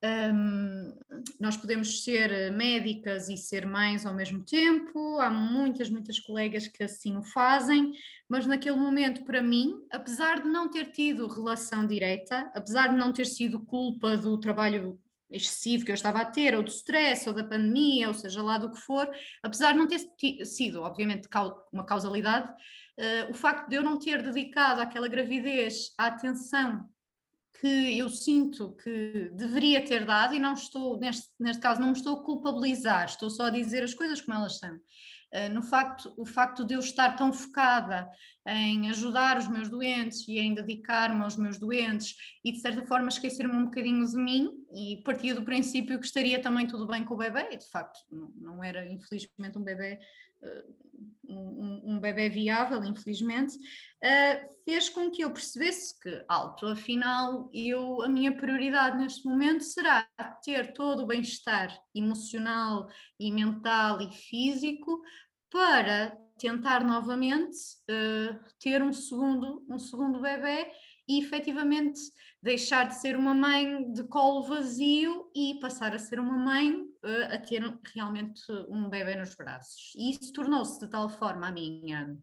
um, 0.03 0.99
nós 1.39 1.55
podemos 1.55 2.03
ser 2.03 2.51
médicas 2.51 3.29
e 3.29 3.37
ser 3.37 3.65
mães 3.65 4.05
ao 4.05 4.13
mesmo 4.13 4.43
tempo, 4.43 5.17
há 5.19 5.29
muitas, 5.29 5.89
muitas 5.89 6.19
colegas 6.19 6.67
que 6.67 6.83
assim 6.83 7.15
o 7.15 7.23
fazem, 7.23 7.93
mas 8.27 8.45
naquele 8.45 8.75
momento, 8.75 9.23
para 9.23 9.41
mim, 9.41 9.73
apesar 9.89 10.41
de 10.41 10.49
não 10.49 10.69
ter 10.69 10.91
tido 10.91 11.27
relação 11.27 11.87
direta, 11.87 12.51
apesar 12.53 12.89
de 12.89 12.97
não 12.97 13.13
ter 13.13 13.25
sido 13.25 13.61
culpa 13.61 14.17
do 14.17 14.37
trabalho 14.37 14.99
excessivo 15.31 15.85
que 15.85 15.91
eu 15.91 15.95
estava 15.95 16.19
a 16.19 16.25
ter, 16.25 16.53
ou 16.53 16.61
do 16.61 16.69
stress, 16.69 17.27
ou 17.27 17.33
da 17.33 17.43
pandemia, 17.43 18.09
ou 18.09 18.13
seja 18.13 18.43
lá 18.43 18.57
do 18.57 18.71
que 18.71 18.79
for, 18.79 19.09
apesar 19.41 19.71
de 19.71 19.77
não 19.77 19.87
ter 19.87 19.99
sido, 20.45 20.81
obviamente, 20.81 21.27
uma 21.71 21.85
causalidade, 21.85 22.53
uh, 22.99 23.31
o 23.31 23.33
facto 23.33 23.69
de 23.69 23.75
eu 23.75 23.83
não 23.83 23.97
ter 23.97 24.21
dedicado 24.21 24.81
àquela 24.81 25.07
gravidez 25.07 25.93
a 25.97 26.07
atenção 26.07 26.89
que 27.59 27.97
eu 27.97 28.09
sinto 28.09 28.75
que 28.83 29.31
deveria 29.33 29.83
ter 29.83 30.05
dado 30.05 30.35
e 30.35 30.39
não 30.39 30.53
estou, 30.53 30.99
neste, 30.99 31.29
neste 31.39 31.61
caso, 31.61 31.79
não 31.79 31.87
me 31.87 31.93
estou 31.93 32.19
a 32.19 32.23
culpabilizar, 32.23 33.05
estou 33.05 33.29
só 33.29 33.45
a 33.45 33.49
dizer 33.49 33.83
as 33.83 33.93
coisas 33.93 34.19
como 34.19 34.37
elas 34.37 34.57
são. 34.57 34.75
Uh, 34.75 35.49
no 35.51 35.63
facto, 35.63 36.13
o 36.17 36.25
facto 36.25 36.63
de 36.63 36.75
eu 36.75 36.79
estar 36.79 37.15
tão 37.15 37.33
focada 37.33 38.07
em 38.45 38.89
ajudar 38.89 39.37
os 39.37 39.47
meus 39.47 39.69
doentes 39.69 40.27
e 40.27 40.37
em 40.37 40.53
dedicar-me 40.53 41.23
aos 41.23 41.37
meus 41.37 41.57
doentes 41.57 42.15
e 42.43 42.51
de 42.51 42.59
certa 42.59 42.85
forma 42.85 43.07
esquecer-me 43.07 43.55
um 43.55 43.65
bocadinho 43.65 44.05
de 44.05 44.17
mim 44.17 44.51
e 44.75 45.01
partia 45.03 45.33
do 45.33 45.43
princípio 45.43 45.99
que 45.99 46.05
estaria 46.05 46.41
também 46.41 46.67
tudo 46.67 46.85
bem 46.85 47.05
com 47.05 47.13
o 47.13 47.17
bebê 47.17 47.47
e 47.51 47.57
de 47.57 47.67
facto 47.69 47.97
não, 48.11 48.29
não 48.35 48.63
era 48.63 48.85
infelizmente 48.85 49.57
um 49.57 49.63
bebê 49.63 49.97
um, 51.27 51.95
um 51.95 51.99
bebê 51.99 52.29
viável, 52.29 52.83
infelizmente, 52.83 53.55
uh, 53.55 54.63
fez 54.65 54.89
com 54.89 55.09
que 55.09 55.23
eu 55.23 55.31
percebesse 55.31 55.99
que, 55.99 56.23
alto, 56.27 56.67
afinal, 56.67 57.49
eu, 57.53 58.01
a 58.01 58.09
minha 58.09 58.35
prioridade 58.35 58.97
neste 58.97 59.25
momento 59.25 59.63
será 59.63 60.07
ter 60.43 60.73
todo 60.73 61.03
o 61.03 61.07
bem-estar 61.07 61.75
emocional 61.95 62.87
e 63.19 63.31
mental 63.31 64.01
e 64.01 64.11
físico 64.11 65.01
para 65.49 66.17
tentar 66.37 66.83
novamente 66.83 67.57
uh, 67.89 68.39
ter 68.59 68.81
um 68.81 68.91
segundo, 68.91 69.65
um 69.69 69.79
segundo 69.79 70.19
bebê 70.19 70.67
e 71.07 71.19
efetivamente 71.19 71.99
deixar 72.41 72.87
de 72.87 72.95
ser 72.95 73.15
uma 73.15 73.33
mãe 73.33 73.91
de 73.91 74.03
colo 74.05 74.43
vazio 74.43 75.29
e 75.35 75.59
passar 75.59 75.93
a 75.93 75.99
ser 75.99 76.19
uma 76.19 76.37
mãe 76.37 76.92
a 77.31 77.37
ter 77.37 77.61
realmente 77.93 78.41
um 78.69 78.89
bebê 78.89 79.15
nos 79.15 79.35
braços. 79.35 79.93
E 79.95 80.11
isso 80.11 80.31
tornou-se 80.31 80.79
de 80.79 80.87
tal 80.87 81.09
forma 81.09 81.47
a 81.47 81.51
minha 81.51 82.17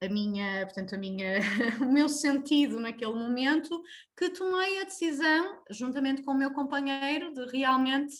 a 0.00 0.08
minha, 0.08 0.66
portanto, 0.66 0.94
a 0.94 0.98
minha, 0.98 1.40
o 1.80 1.90
meu 1.90 2.08
sentido 2.08 2.78
naquele 2.78 3.14
momento, 3.14 3.82
que 4.16 4.30
tomei 4.30 4.80
a 4.80 4.84
decisão, 4.84 5.62
juntamente 5.70 6.22
com 6.22 6.32
o 6.32 6.38
meu 6.38 6.52
companheiro, 6.52 7.32
de 7.32 7.46
realmente 7.46 8.14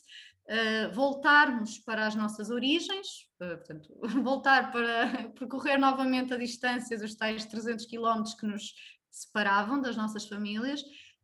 uh, 0.48 0.94
voltarmos 0.94 1.78
para 1.78 2.06
as 2.06 2.14
nossas 2.14 2.50
origens, 2.50 3.28
uh, 3.42 3.56
portanto, 3.58 3.88
voltar 4.22 4.72
para 4.72 5.28
percorrer 5.38 5.78
novamente 5.78 6.32
a 6.32 6.38
distância 6.38 6.98
dos 6.98 7.14
tais 7.14 7.44
300 7.44 7.84
quilómetros 7.86 8.34
que 8.34 8.46
nos 8.46 8.72
separavam 9.10 9.80
das 9.80 9.96
nossas 9.96 10.26
famílias 10.26 10.82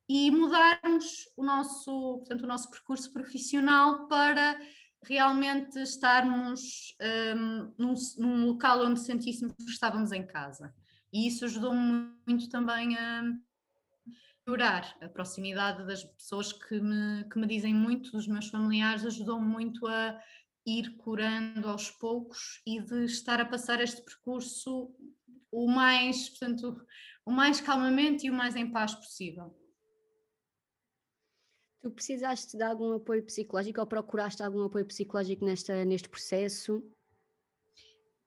e 0.09 0.31
mudarmos 0.31 1.29
o 1.37 1.45
nosso, 1.45 2.19
portanto, 2.19 2.43
o 2.43 2.47
nosso 2.47 2.71
percurso 2.71 3.13
profissional 3.13 4.07
para 4.09 4.59
realmente 5.05 5.79
estarmos 5.81 6.95
um, 7.37 7.73
num, 7.79 7.95
num, 8.19 8.47
local 8.47 8.85
onde 8.85 9.01
sentíssemos 9.01 9.55
que 9.57 9.71
estávamos 9.71 10.13
em 10.13 10.27
casa. 10.27 10.73
E 11.13 11.27
isso 11.27 11.45
ajudou 11.45 11.75
muito 11.75 12.49
também 12.49 12.97
a 12.97 13.23
melhorar 14.47 14.97
a 15.01 15.09
proximidade 15.09 15.87
das 15.87 16.05
pessoas 16.05 16.53
que 16.53 16.81
me, 16.81 17.25
que 17.25 17.39
me 17.39 17.47
dizem 17.47 17.75
muito, 17.75 18.13
dos 18.13 18.27
meus 18.27 18.49
familiares, 18.49 19.05
ajudou 19.05 19.41
muito 19.41 19.87
a 19.87 20.19
ir 20.65 20.97
curando 20.97 21.69
aos 21.69 21.91
poucos 21.91 22.63
e 22.67 22.81
de 22.81 23.05
estar 23.05 23.41
a 23.41 23.45
passar 23.45 23.81
este 23.81 24.03
percurso 24.03 24.95
o 25.51 25.69
mais, 25.69 26.31
portanto, 26.31 26.81
o 27.27 27.31
mais 27.31 27.61
calmamente 27.61 28.27
e 28.27 28.31
o 28.31 28.35
mais 28.35 28.57
em 28.57 28.71
paz 28.71 28.95
possível. 28.95 29.55
Tu 31.83 31.91
precisaste 31.91 32.57
de 32.57 32.63
algum 32.63 32.95
apoio 32.95 33.25
psicológico 33.25 33.81
ou 33.81 33.87
procuraste 33.87 34.41
algum 34.41 34.63
apoio 34.63 34.87
psicológico 34.87 35.45
nesta, 35.45 35.85
neste 35.85 36.09
processo? 36.09 36.81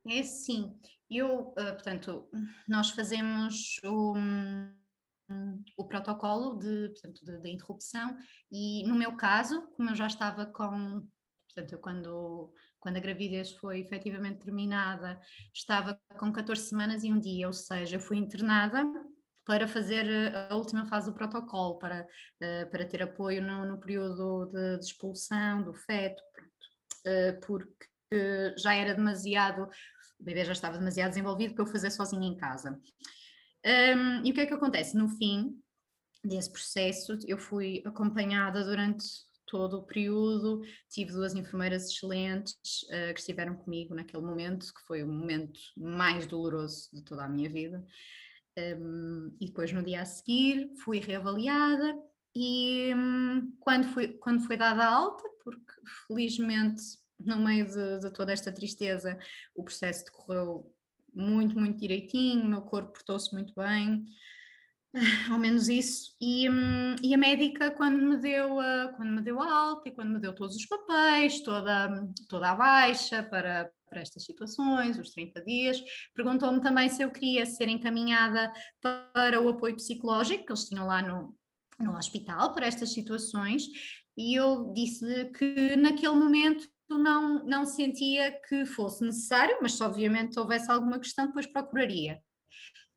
É 0.05 0.21
sim, 0.23 0.77
eu, 1.09 1.49
uh, 1.49 1.53
portanto, 1.53 2.29
nós 2.67 2.89
fazemos 2.89 3.79
o, 3.85 4.13
o 5.77 5.85
protocolo 5.85 6.59
de, 6.59 6.89
portanto, 6.89 7.25
de, 7.25 7.41
de, 7.41 7.49
interrupção 7.49 8.17
e 8.51 8.85
no 8.85 8.93
meu 8.93 9.15
caso, 9.15 9.65
como 9.77 9.89
eu 9.89 9.95
já 9.95 10.07
estava 10.07 10.45
com, 10.45 11.07
portanto, 11.47 11.79
quando 11.79 12.53
quando 12.77 12.97
a 12.97 12.99
gravidez 12.99 13.51
foi 13.53 13.79
efetivamente 13.79 14.43
terminada, 14.43 15.19
estava 15.51 15.99
com 16.19 16.31
14 16.31 16.69
semanas 16.69 17.03
e 17.03 17.11
um 17.11 17.19
dia, 17.19 17.47
ou 17.47 17.53
seja, 17.53 17.95
eu 17.95 17.99
fui 17.99 18.15
internada 18.15 18.85
para 19.45 19.67
fazer 19.67 20.05
eh, 20.09 20.47
a 20.49 20.55
última 20.55 20.85
fase 20.87 21.09
do 21.09 21.15
protocolo, 21.15 21.77
para, 21.77 22.07
eh, 22.41 22.65
para 22.65 22.85
ter 22.85 23.03
apoio 23.03 23.41
no, 23.41 23.65
no 23.65 23.79
período 23.79 24.47
de, 24.47 24.79
de, 24.79 24.85
expulsão 24.85 25.63
do 25.63 25.73
feto, 25.73 26.21
eh, 27.05 27.33
porque 27.45 27.85
já 28.57 28.73
era 28.73 28.93
demasiado, 28.93 29.69
o 30.19 30.23
bebê 30.23 30.45
já 30.45 30.53
estava 30.53 30.77
demasiado 30.77 31.09
desenvolvido 31.09 31.53
para 31.53 31.63
eu 31.63 31.67
fazer 31.67 31.91
sozinha 31.91 32.27
em 32.27 32.37
casa. 32.37 32.79
e 34.23 34.31
o 34.31 34.33
que 34.33 34.41
é 34.41 34.45
que 34.45 34.53
acontece? 34.53 34.97
No 34.97 35.09
fim 35.09 35.59
desse 36.23 36.51
processo, 36.51 37.17
eu 37.27 37.37
fui 37.37 37.83
acompanhada 37.85 38.63
durante 38.63 39.05
todo 39.45 39.79
o 39.79 39.83
período. 39.83 40.61
Tive 40.89 41.11
duas 41.11 41.35
enfermeiras 41.35 41.89
excelentes 41.89 42.83
uh, 42.83 43.13
que 43.13 43.19
estiveram 43.19 43.55
comigo 43.55 43.93
naquele 43.93 44.23
momento, 44.23 44.73
que 44.73 44.81
foi 44.87 45.03
o 45.03 45.07
momento 45.07 45.59
mais 45.77 46.25
doloroso 46.25 46.89
de 46.93 47.03
toda 47.03 47.25
a 47.25 47.29
minha 47.29 47.49
vida. 47.49 47.85
Um, 48.57 49.35
e 49.39 49.47
depois, 49.47 49.71
no 49.73 49.83
dia 49.83 50.01
a 50.01 50.05
seguir, 50.05 50.71
fui 50.77 50.99
reavaliada 50.99 51.93
e 52.33 52.93
um, 52.95 53.53
quando, 53.59 53.87
foi, 53.87 54.09
quando 54.09 54.45
foi 54.45 54.57
dada 54.57 54.85
alta, 54.85 55.23
porque 55.43 55.73
felizmente, 56.07 56.81
no 57.19 57.37
meio 57.37 57.65
de, 57.65 57.99
de 57.99 58.11
toda 58.11 58.33
esta 58.33 58.51
tristeza, 58.51 59.17
o 59.55 59.63
processo 59.63 60.05
decorreu 60.05 60.73
muito, 61.13 61.57
muito 61.57 61.79
direitinho, 61.79 62.45
o 62.45 62.49
meu 62.49 62.61
corpo 62.61 62.93
portou-se 62.93 63.33
muito 63.33 63.53
bem. 63.55 64.05
ao 65.31 65.37
menos 65.37 65.67
isso. 65.67 66.15
E, 66.21 66.49
hum, 66.49 66.95
e, 67.03 67.13
a 67.13 67.17
médica, 67.17 67.71
quando 67.71 68.01
me, 68.01 68.17
deu 68.17 68.59
a, 68.59 68.93
quando 68.95 69.11
me 69.11 69.21
deu 69.21 69.41
a 69.41 69.51
alta 69.51 69.89
e 69.89 69.91
quando 69.91 70.11
me 70.11 70.19
deu 70.19 70.33
todos 70.33 70.55
os 70.55 70.65
papéis, 70.65 71.41
toda, 71.41 72.07
toda 72.29 72.51
a 72.51 72.55
baixa 72.55 73.21
para, 73.23 73.69
para 73.89 74.01
estas 74.01 74.23
situações, 74.23 74.97
os 74.97 75.11
30 75.11 75.43
dias, 75.43 75.83
perguntou-me 76.13 76.61
também 76.61 76.89
se 76.89 77.01
eu 77.01 77.11
queria 77.11 77.45
ser 77.45 77.67
encaminhada 77.67 78.51
para 78.81 79.41
o 79.41 79.49
apoio 79.49 79.75
psicológico 79.75 80.45
que 80.45 80.51
eles 80.51 80.65
tinham 80.65 80.87
lá 80.87 81.01
no, 81.01 81.35
no 81.79 81.97
hospital 81.97 82.53
para 82.53 82.67
estas 82.67 82.93
situações. 82.93 83.63
E 84.17 84.33
eu 84.39 84.71
disse 84.73 85.25
que 85.37 85.75
naquele 85.75 86.15
momento 86.15 86.65
não, 86.89 87.43
não 87.45 87.65
sentia 87.65 88.31
que 88.47 88.65
fosse 88.65 89.03
necessário, 89.03 89.57
mas 89.61 89.73
se 89.73 89.83
obviamente 89.83 90.39
houvesse 90.39 90.71
alguma 90.71 90.99
questão, 90.99 91.27
depois 91.27 91.47
procuraria. 91.47 92.21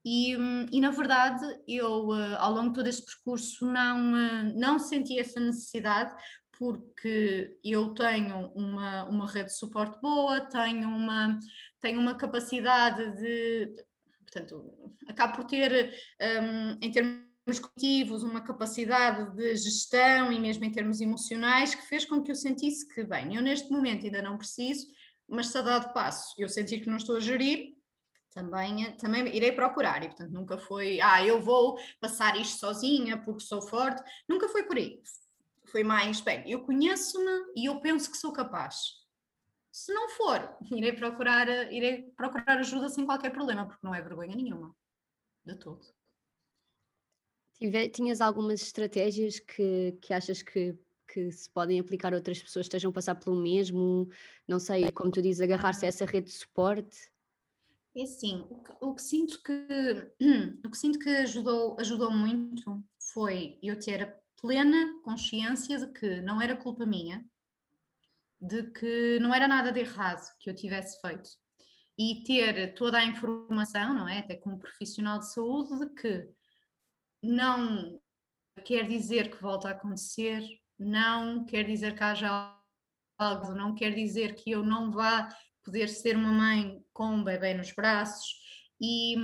E, 0.04 0.36
hum, 0.36 0.66
e, 0.72 0.80
na 0.80 0.90
verdade 0.90 1.44
eu 1.66 2.14
eh, 2.14 2.36
ao 2.38 2.52
longo 2.52 2.68
de 2.68 2.74
todo 2.76 2.86
esse 2.86 3.04
percurso 3.04 3.66
não, 3.66 4.16
eh, 4.16 4.52
não 4.54 4.78
senti 4.78 5.18
essa 5.18 5.40
necessidade 5.40 6.14
porque 6.58 7.56
eu 7.62 7.94
tenho 7.94 8.48
uma, 8.54 9.04
uma 9.04 9.30
rede 9.30 9.50
de 9.50 9.56
suporte 9.56 10.00
boa, 10.00 10.40
tenho 10.40 10.88
uma, 10.88 11.38
tenho 11.80 12.00
uma 12.00 12.16
capacidade 12.16 13.16
de, 13.16 13.76
portanto, 14.24 14.92
acabo 15.06 15.36
por 15.36 15.44
ter, 15.44 15.94
um, 16.20 16.78
em 16.82 16.90
termos 16.90 17.60
cognitivos, 17.60 18.24
uma 18.24 18.40
capacidade 18.40 19.34
de 19.36 19.56
gestão 19.56 20.32
e 20.32 20.40
mesmo 20.40 20.64
em 20.64 20.72
termos 20.72 21.00
emocionais 21.00 21.76
que 21.76 21.86
fez 21.86 22.04
com 22.04 22.22
que 22.22 22.32
eu 22.32 22.36
sentisse 22.36 22.88
que, 22.92 23.04
bem, 23.04 23.36
eu 23.36 23.42
neste 23.42 23.70
momento 23.70 24.04
ainda 24.04 24.20
não 24.20 24.36
preciso, 24.36 24.88
mas 25.28 25.46
se 25.46 25.58
a 25.58 25.62
dado 25.62 25.92
passo 25.92 26.34
eu 26.38 26.48
sentir 26.48 26.80
que 26.80 26.90
não 26.90 26.96
estou 26.96 27.16
a 27.16 27.20
gerir, 27.20 27.77
também, 28.38 28.96
também 28.96 29.36
irei 29.36 29.52
procurar. 29.52 30.02
E 30.04 30.08
portanto 30.08 30.30
nunca 30.30 30.56
foi, 30.56 31.00
ah, 31.00 31.24
eu 31.24 31.40
vou 31.40 31.78
passar 32.00 32.40
isto 32.40 32.60
sozinha 32.60 33.18
porque 33.18 33.40
sou 33.40 33.60
forte, 33.60 34.02
nunca 34.28 34.48
foi 34.48 34.62
por 34.62 34.76
aí. 34.76 35.02
Foi 35.66 35.82
mais, 35.82 36.20
bem, 36.20 36.48
eu 36.48 36.60
conheço-me 36.60 37.52
e 37.56 37.66
eu 37.66 37.80
penso 37.80 38.10
que 38.10 38.16
sou 38.16 38.32
capaz. 38.32 38.76
Se 39.72 39.92
não 39.92 40.08
for, 40.10 40.56
irei 40.70 40.92
procurar, 40.92 41.48
irei 41.72 42.10
procurar 42.16 42.58
ajuda 42.58 42.88
sem 42.88 43.04
qualquer 43.04 43.30
problema, 43.30 43.66
porque 43.66 43.84
não 43.84 43.94
é 43.94 44.00
vergonha 44.00 44.36
nenhuma, 44.36 44.74
de 45.44 45.56
todo. 45.56 45.84
Tinhas 47.92 48.20
algumas 48.20 48.62
estratégias 48.62 49.40
que, 49.40 49.98
que 50.00 50.14
achas 50.14 50.42
que, 50.42 50.78
que 51.12 51.32
se 51.32 51.50
podem 51.50 51.80
aplicar 51.80 52.12
a 52.12 52.16
outras 52.16 52.40
pessoas 52.40 52.66
que 52.66 52.68
estejam 52.68 52.90
a 52.90 52.94
passar 52.94 53.16
pelo 53.16 53.34
mesmo? 53.34 54.08
Não 54.46 54.60
sei, 54.60 54.92
como 54.92 55.10
tu 55.10 55.20
dizes, 55.20 55.40
agarrar-se 55.40 55.84
a 55.84 55.88
essa 55.88 56.06
rede 56.06 56.28
de 56.28 56.34
suporte? 56.34 57.10
É 57.98 58.04
assim, 58.04 58.46
o 58.48 58.62
que, 58.62 58.72
o 58.80 58.94
que, 58.94 59.02
sinto 59.02 59.42
que 59.42 59.52
o 60.64 60.70
que 60.70 60.78
sinto 60.78 61.00
que 61.00 61.08
ajudou, 61.08 61.76
ajudou 61.80 62.12
muito 62.12 62.84
foi 63.12 63.58
eu 63.60 63.76
ter 63.76 64.04
a 64.04 64.14
plena 64.40 65.02
consciência 65.02 65.76
de 65.78 65.92
que 65.92 66.20
não 66.20 66.40
era 66.40 66.56
culpa 66.56 66.86
minha, 66.86 67.28
de 68.40 68.70
que 68.70 69.18
não 69.18 69.34
era 69.34 69.48
nada 69.48 69.72
de 69.72 69.80
errado 69.80 70.22
que 70.38 70.48
eu 70.48 70.54
tivesse 70.54 71.00
feito 71.00 71.28
e 71.98 72.22
ter 72.22 72.72
toda 72.74 72.98
a 72.98 73.04
informação, 73.04 73.92
não 73.92 74.08
é? 74.08 74.20
Até 74.20 74.36
como 74.36 74.60
profissional 74.60 75.18
de 75.18 75.32
saúde, 75.32 75.80
de 75.80 75.88
que 75.94 76.30
não 77.20 78.00
quer 78.64 78.86
dizer 78.86 79.28
que 79.28 79.42
volta 79.42 79.66
a 79.66 79.72
acontecer, 79.72 80.44
não 80.78 81.44
quer 81.44 81.64
dizer 81.64 81.96
que 81.96 82.04
haja 82.04 82.56
algo, 83.18 83.52
não 83.56 83.74
quer 83.74 83.92
dizer 83.92 84.36
que 84.36 84.52
eu 84.52 84.62
não 84.62 84.92
vá 84.92 85.28
poder 85.68 85.88
ser 85.90 86.16
uma 86.16 86.32
mãe 86.32 86.82
com 86.94 87.08
um 87.08 87.22
bebê 87.22 87.52
nos 87.52 87.72
braços 87.72 88.26
e, 88.80 89.14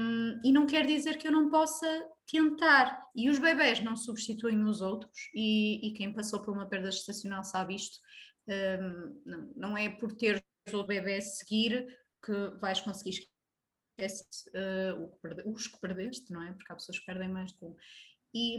e 0.45 0.53
não 0.53 0.67
quer 0.67 0.85
dizer 0.87 1.17
que 1.17 1.27
eu 1.27 1.33
não 1.33 1.49
possa 1.49 1.87
tentar. 2.27 3.03
E 3.17 3.31
os 3.31 3.39
bebés 3.39 3.83
não 3.83 3.97
substituem 3.97 4.63
os 4.63 4.83
outros 4.83 5.31
e, 5.35 5.89
e 5.89 5.95
quem 5.95 6.13
passou 6.13 6.43
por 6.43 6.53
uma 6.53 6.69
perda 6.69 6.91
gestacional 6.91 7.43
sabe 7.43 7.77
isto. 7.77 7.99
Um, 8.47 9.23
não, 9.25 9.53
não 9.57 9.79
é 9.79 9.89
por 9.89 10.13
ter 10.13 10.45
o 10.71 10.85
bebê 10.85 11.17
a 11.17 11.23
seguir 11.23 11.87
que 12.23 12.33
vais 12.61 12.81
conseguir 12.83 13.27
esquecer 13.99 14.27
uh, 14.95 15.51
os 15.51 15.67
que 15.67 15.81
perdeste, 15.81 16.31
não 16.31 16.43
é? 16.43 16.53
Porque 16.53 16.71
há 16.71 16.77
pessoas 16.77 16.99
que 16.99 17.07
perdem 17.07 17.31
mais 17.31 17.53
de 17.53 17.65
um. 17.65 17.75
E, 18.35 18.59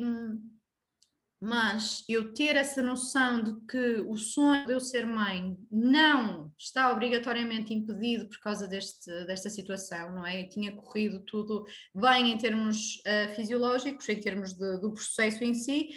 mas 1.40 2.04
eu 2.10 2.34
ter 2.34 2.56
essa 2.56 2.82
noção 2.82 3.44
de 3.44 3.62
que 3.68 4.02
o 4.08 4.18
sonho 4.18 4.66
de 4.66 4.74
eu 4.74 4.80
ser 4.80 5.06
mãe 5.06 5.56
não 5.70 6.45
está 6.58 6.92
obrigatoriamente 6.92 7.74
impedido 7.74 8.28
por 8.30 8.40
causa 8.40 8.68
deste, 8.68 9.10
desta 9.26 9.50
situação, 9.50 10.14
não 10.14 10.26
é? 10.26 10.42
Eu 10.42 10.50
tinha 10.50 10.76
corrido 10.76 11.20
tudo 11.22 11.66
bem 11.94 12.32
em 12.32 12.38
termos 12.38 12.98
uh, 12.98 13.36
fisiológicos, 13.36 14.08
em 14.08 14.20
termos 14.20 14.54
de, 14.54 14.80
do 14.80 14.94
processo 14.94 15.44
em 15.44 15.54
si, 15.54 15.90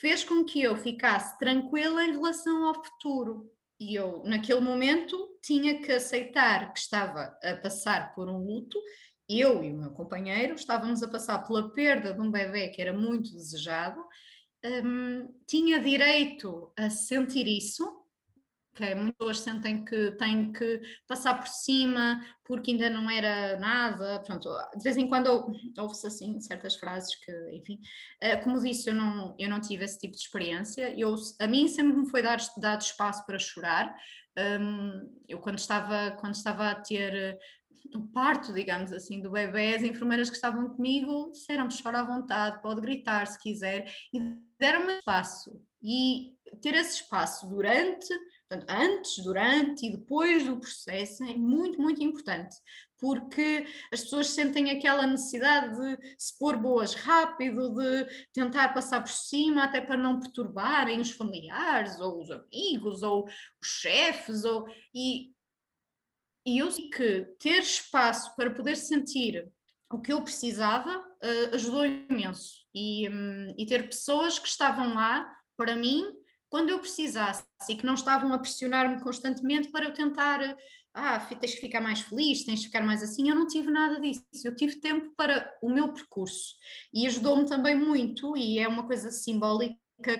fez 0.00 0.24
com 0.24 0.44
que 0.44 0.62
eu 0.62 0.76
ficasse 0.76 1.38
tranquila 1.38 2.04
em 2.04 2.12
relação 2.12 2.66
ao 2.66 2.84
futuro. 2.84 3.50
E 3.80 3.94
eu, 3.94 4.22
naquele 4.24 4.60
momento, 4.60 5.16
tinha 5.42 5.80
que 5.80 5.92
aceitar 5.92 6.72
que 6.72 6.80
estava 6.80 7.36
a 7.42 7.56
passar 7.56 8.14
por 8.14 8.28
um 8.28 8.38
luto. 8.38 8.78
Eu 9.28 9.62
e 9.62 9.72
o 9.72 9.76
meu 9.76 9.90
companheiro 9.90 10.54
estávamos 10.54 11.02
a 11.02 11.08
passar 11.08 11.46
pela 11.46 11.70
perda 11.72 12.14
de 12.14 12.20
um 12.20 12.30
bebê 12.30 12.68
que 12.68 12.80
era 12.80 12.92
muito 12.92 13.30
desejado 13.30 14.00
um, 14.64 15.28
tinha 15.46 15.80
direito 15.80 16.72
a 16.76 16.90
sentir 16.90 17.46
isso, 17.46 17.97
que 18.74 18.94
muitas 18.94 19.16
pessoas 19.16 19.40
sentem 19.40 19.84
que 19.84 20.12
têm 20.12 20.52
que 20.52 20.80
passar 21.06 21.34
por 21.34 21.48
cima 21.48 22.24
porque 22.44 22.70
ainda 22.70 22.88
não 22.88 23.10
era 23.10 23.58
nada. 23.58 24.20
Pronto, 24.20 24.48
de 24.76 24.82
vez 24.82 24.96
em 24.96 25.08
quando 25.08 25.26
ouve-se 25.78 26.06
assim 26.06 26.40
certas 26.40 26.76
frases 26.76 27.14
que, 27.16 27.32
enfim, 27.52 27.80
uh, 28.22 28.42
como 28.42 28.60
disse, 28.60 28.88
eu 28.88 28.94
não, 28.94 29.34
eu 29.38 29.48
não 29.48 29.60
tive 29.60 29.84
esse 29.84 29.98
tipo 29.98 30.14
de 30.14 30.20
experiência. 30.20 30.94
Eu, 30.98 31.14
a 31.40 31.46
mim 31.46 31.68
sempre 31.68 31.96
me 31.96 32.08
foi 32.08 32.22
dado, 32.22 32.42
dado 32.58 32.80
espaço 32.80 33.24
para 33.26 33.38
chorar. 33.38 33.94
Um, 34.38 35.12
eu 35.28 35.40
quando 35.40 35.58
estava, 35.58 36.12
quando 36.12 36.34
estava 36.34 36.70
a 36.70 36.74
ter 36.76 37.36
o 37.94 38.06
parto, 38.08 38.52
digamos 38.52 38.92
assim, 38.92 39.20
do 39.20 39.30
bebê, 39.30 39.74
as 39.74 39.82
enfermeiras 39.82 40.28
que 40.28 40.36
estavam 40.36 40.68
comigo 40.70 41.30
disseram-me 41.32 41.72
chora 41.82 42.00
à 42.00 42.02
vontade, 42.02 42.60
pode 42.60 42.80
gritar 42.80 43.26
se 43.26 43.38
quiser, 43.38 43.90
e 44.12 44.20
deram-me 44.58 44.98
espaço. 44.98 45.60
E 45.82 46.34
ter 46.60 46.74
esse 46.74 47.02
espaço 47.02 47.48
durante, 47.48 48.08
portanto, 48.48 48.70
antes, 48.70 49.22
durante 49.22 49.86
e 49.86 49.96
depois 49.96 50.46
do 50.46 50.58
processo 50.58 51.22
é 51.24 51.34
muito, 51.36 51.80
muito 51.80 52.02
importante, 52.02 52.56
porque 52.98 53.66
as 53.92 54.02
pessoas 54.02 54.30
sentem 54.30 54.70
aquela 54.70 55.06
necessidade 55.06 55.76
de 55.76 56.14
se 56.18 56.36
pôr 56.38 56.56
boas 56.56 56.94
rápido, 56.94 57.74
de 57.74 58.06
tentar 58.32 58.74
passar 58.74 59.00
por 59.02 59.12
cima, 59.12 59.64
até 59.64 59.80
para 59.80 59.96
não 59.96 60.18
perturbarem 60.18 61.00
os 61.00 61.10
familiares, 61.10 62.00
ou 62.00 62.20
os 62.20 62.30
amigos, 62.30 63.02
ou 63.02 63.24
os 63.24 63.68
chefes, 63.68 64.44
ou, 64.44 64.66
e 64.94 65.32
e 66.48 66.60
eu 66.60 66.70
sei 66.70 66.88
que 66.88 67.20
ter 67.38 67.58
espaço 67.58 68.34
para 68.34 68.50
poder 68.50 68.74
sentir 68.74 69.46
o 69.92 70.00
que 70.00 70.10
eu 70.10 70.22
precisava 70.22 70.98
uh, 70.98 71.54
ajudou 71.54 71.84
imenso. 71.84 72.64
E, 72.74 73.06
um, 73.06 73.54
e 73.58 73.66
ter 73.66 73.86
pessoas 73.86 74.38
que 74.38 74.48
estavam 74.48 74.94
lá 74.94 75.30
para 75.58 75.76
mim 75.76 76.06
quando 76.50 76.70
eu 76.70 76.78
precisasse 76.78 77.44
e 77.68 77.76
que 77.76 77.84
não 77.84 77.94
estavam 77.94 78.32
a 78.32 78.38
pressionar-me 78.38 79.00
constantemente 79.02 79.68
para 79.70 79.84
eu 79.84 79.92
tentar, 79.92 80.56
ah, 80.94 81.18
tens 81.20 81.54
que 81.54 81.60
ficar 81.60 81.80
mais 81.80 82.00
feliz, 82.00 82.44
tens 82.44 82.60
que 82.60 82.66
ficar 82.66 82.82
mais 82.82 83.02
assim. 83.02 83.28
Eu 83.28 83.36
não 83.36 83.46
tive 83.46 83.70
nada 83.70 84.00
disso. 84.00 84.24
Eu 84.44 84.56
tive 84.56 84.80
tempo 84.80 85.12
para 85.16 85.52
o 85.62 85.68
meu 85.68 85.92
percurso 85.92 86.54
e 86.92 87.06
ajudou-me 87.06 87.46
também 87.46 87.76
muito. 87.76 88.36
E 88.36 88.58
é 88.58 88.66
uma 88.66 88.86
coisa 88.86 89.10
simbólica 89.10 89.76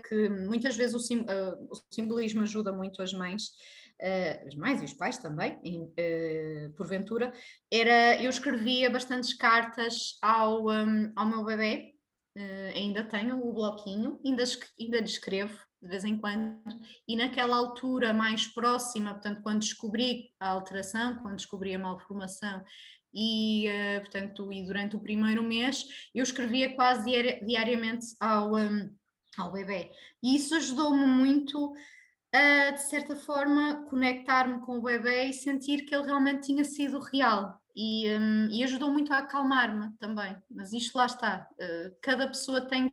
que 0.08 0.28
muitas 0.28 0.76
vezes 0.76 0.94
o, 0.94 0.98
sim, 0.98 1.20
uh, 1.20 1.68
o 1.70 1.74
simbolismo 1.90 2.42
ajuda 2.42 2.72
muito 2.72 3.00
as 3.00 3.12
mães 3.12 3.52
uh, 4.02 4.46
as 4.46 4.54
mães 4.54 4.82
e 4.82 4.84
os 4.84 4.92
pais 4.92 5.18
também, 5.18 5.58
em, 5.62 5.84
uh, 5.84 6.72
porventura, 6.72 7.32
era, 7.70 8.20
eu 8.20 8.28
escrevia 8.28 8.90
bastantes 8.90 9.34
cartas 9.34 10.18
ao, 10.20 10.68
um, 10.68 11.12
ao 11.14 11.26
meu 11.26 11.44
bebê, 11.44 11.94
ainda 12.72 13.02
tenho 13.02 13.44
o 13.44 13.52
bloquinho, 13.52 14.20
ainda, 14.24 14.44
ainda 14.78 14.98
lhe 14.98 15.04
escrevo 15.04 15.58
de 15.80 15.88
vez 15.88 16.04
em 16.04 16.18
quando, 16.18 16.60
e 17.06 17.16
naquela 17.16 17.56
altura 17.56 18.12
mais 18.12 18.46
próxima, 18.46 19.12
portanto, 19.12 19.42
quando 19.42 19.60
descobri 19.60 20.30
a 20.40 20.48
alteração, 20.48 21.16
quando 21.16 21.36
descobri 21.36 21.74
a 21.74 21.78
malformação 21.78 22.64
e, 23.14 23.68
uh, 23.68 24.00
portanto, 24.00 24.52
e 24.52 24.64
durante 24.64 24.96
o 24.96 25.00
primeiro 25.00 25.42
mês, 25.42 25.86
eu 26.14 26.22
escrevia 26.22 26.74
quase 26.74 27.10
diariamente 27.44 28.06
ao, 28.20 28.54
um, 28.54 28.94
ao 29.36 29.52
bebê. 29.52 29.90
E 30.22 30.36
isso 30.36 30.54
ajudou-me 30.54 31.06
muito 31.06 31.72
a, 32.32 32.70
de 32.72 32.82
certa 32.82 33.16
forma, 33.16 33.86
conectar-me 33.88 34.60
com 34.60 34.78
o 34.78 34.82
bebê 34.82 35.24
e 35.24 35.32
sentir 35.32 35.84
que 35.84 35.94
ele 35.94 36.06
realmente 36.06 36.46
tinha 36.46 36.64
sido 36.64 36.98
real. 36.98 37.58
E, 37.74 38.10
um, 38.10 38.48
e 38.50 38.64
ajudou 38.64 38.90
muito 38.90 39.12
a 39.12 39.18
acalmar-me 39.18 39.92
também. 39.98 40.36
Mas 40.50 40.72
isto 40.72 40.98
lá 40.98 41.06
está. 41.06 41.48
Uh, 41.52 41.96
cada 42.02 42.26
pessoa 42.26 42.60
tem 42.60 42.92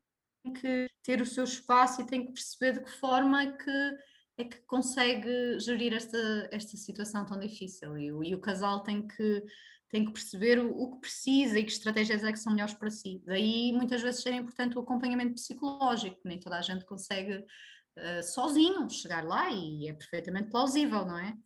que 0.53 0.87
ter 1.03 1.21
o 1.21 1.25
seu 1.25 1.43
espaço 1.43 2.01
e 2.01 2.05
tem 2.05 2.25
que 2.25 2.33
perceber 2.33 2.73
de 2.73 2.83
que 2.83 2.91
forma 2.91 3.43
é 3.43 3.51
que, 3.51 3.97
é 4.37 4.43
que 4.43 4.57
consegue 4.65 5.59
gerir 5.59 5.93
esta, 5.93 6.49
esta 6.51 6.77
situação 6.77 7.25
tão 7.25 7.39
difícil. 7.39 7.97
E, 7.97 8.07
e 8.07 8.35
o 8.35 8.39
casal 8.39 8.81
tem 8.83 9.07
que, 9.07 9.43
tem 9.89 10.05
que 10.05 10.11
perceber 10.11 10.59
o, 10.59 10.71
o, 10.71 10.91
que 10.91 11.01
precisa 11.01 11.59
e 11.59 11.63
que 11.63 11.71
estratégias 11.71 12.23
é 12.23 12.31
que 12.31 12.39
são 12.39 12.53
melhores 12.53 12.73
para 12.73 12.89
si. 12.89 13.21
Daí 13.25 13.71
muitas 13.73 14.01
vezes 14.01 14.21
ser 14.21 14.33
importante 14.33 14.77
o 14.77 14.81
acompanhamento 14.81 15.33
psicológico, 15.33 16.19
nem 16.25 16.39
toda 16.39 16.57
a 16.57 16.61
gente 16.61 16.85
consegue 16.85 17.37
uh, 17.37 18.23
sozinho 18.23 18.89
chegar 18.89 19.23
lá 19.23 19.49
e 19.51 19.87
é 19.87 19.93
perfeitamente 19.93 20.49
plausível, 20.49 21.05
não 21.05 21.17
é? 21.17 21.37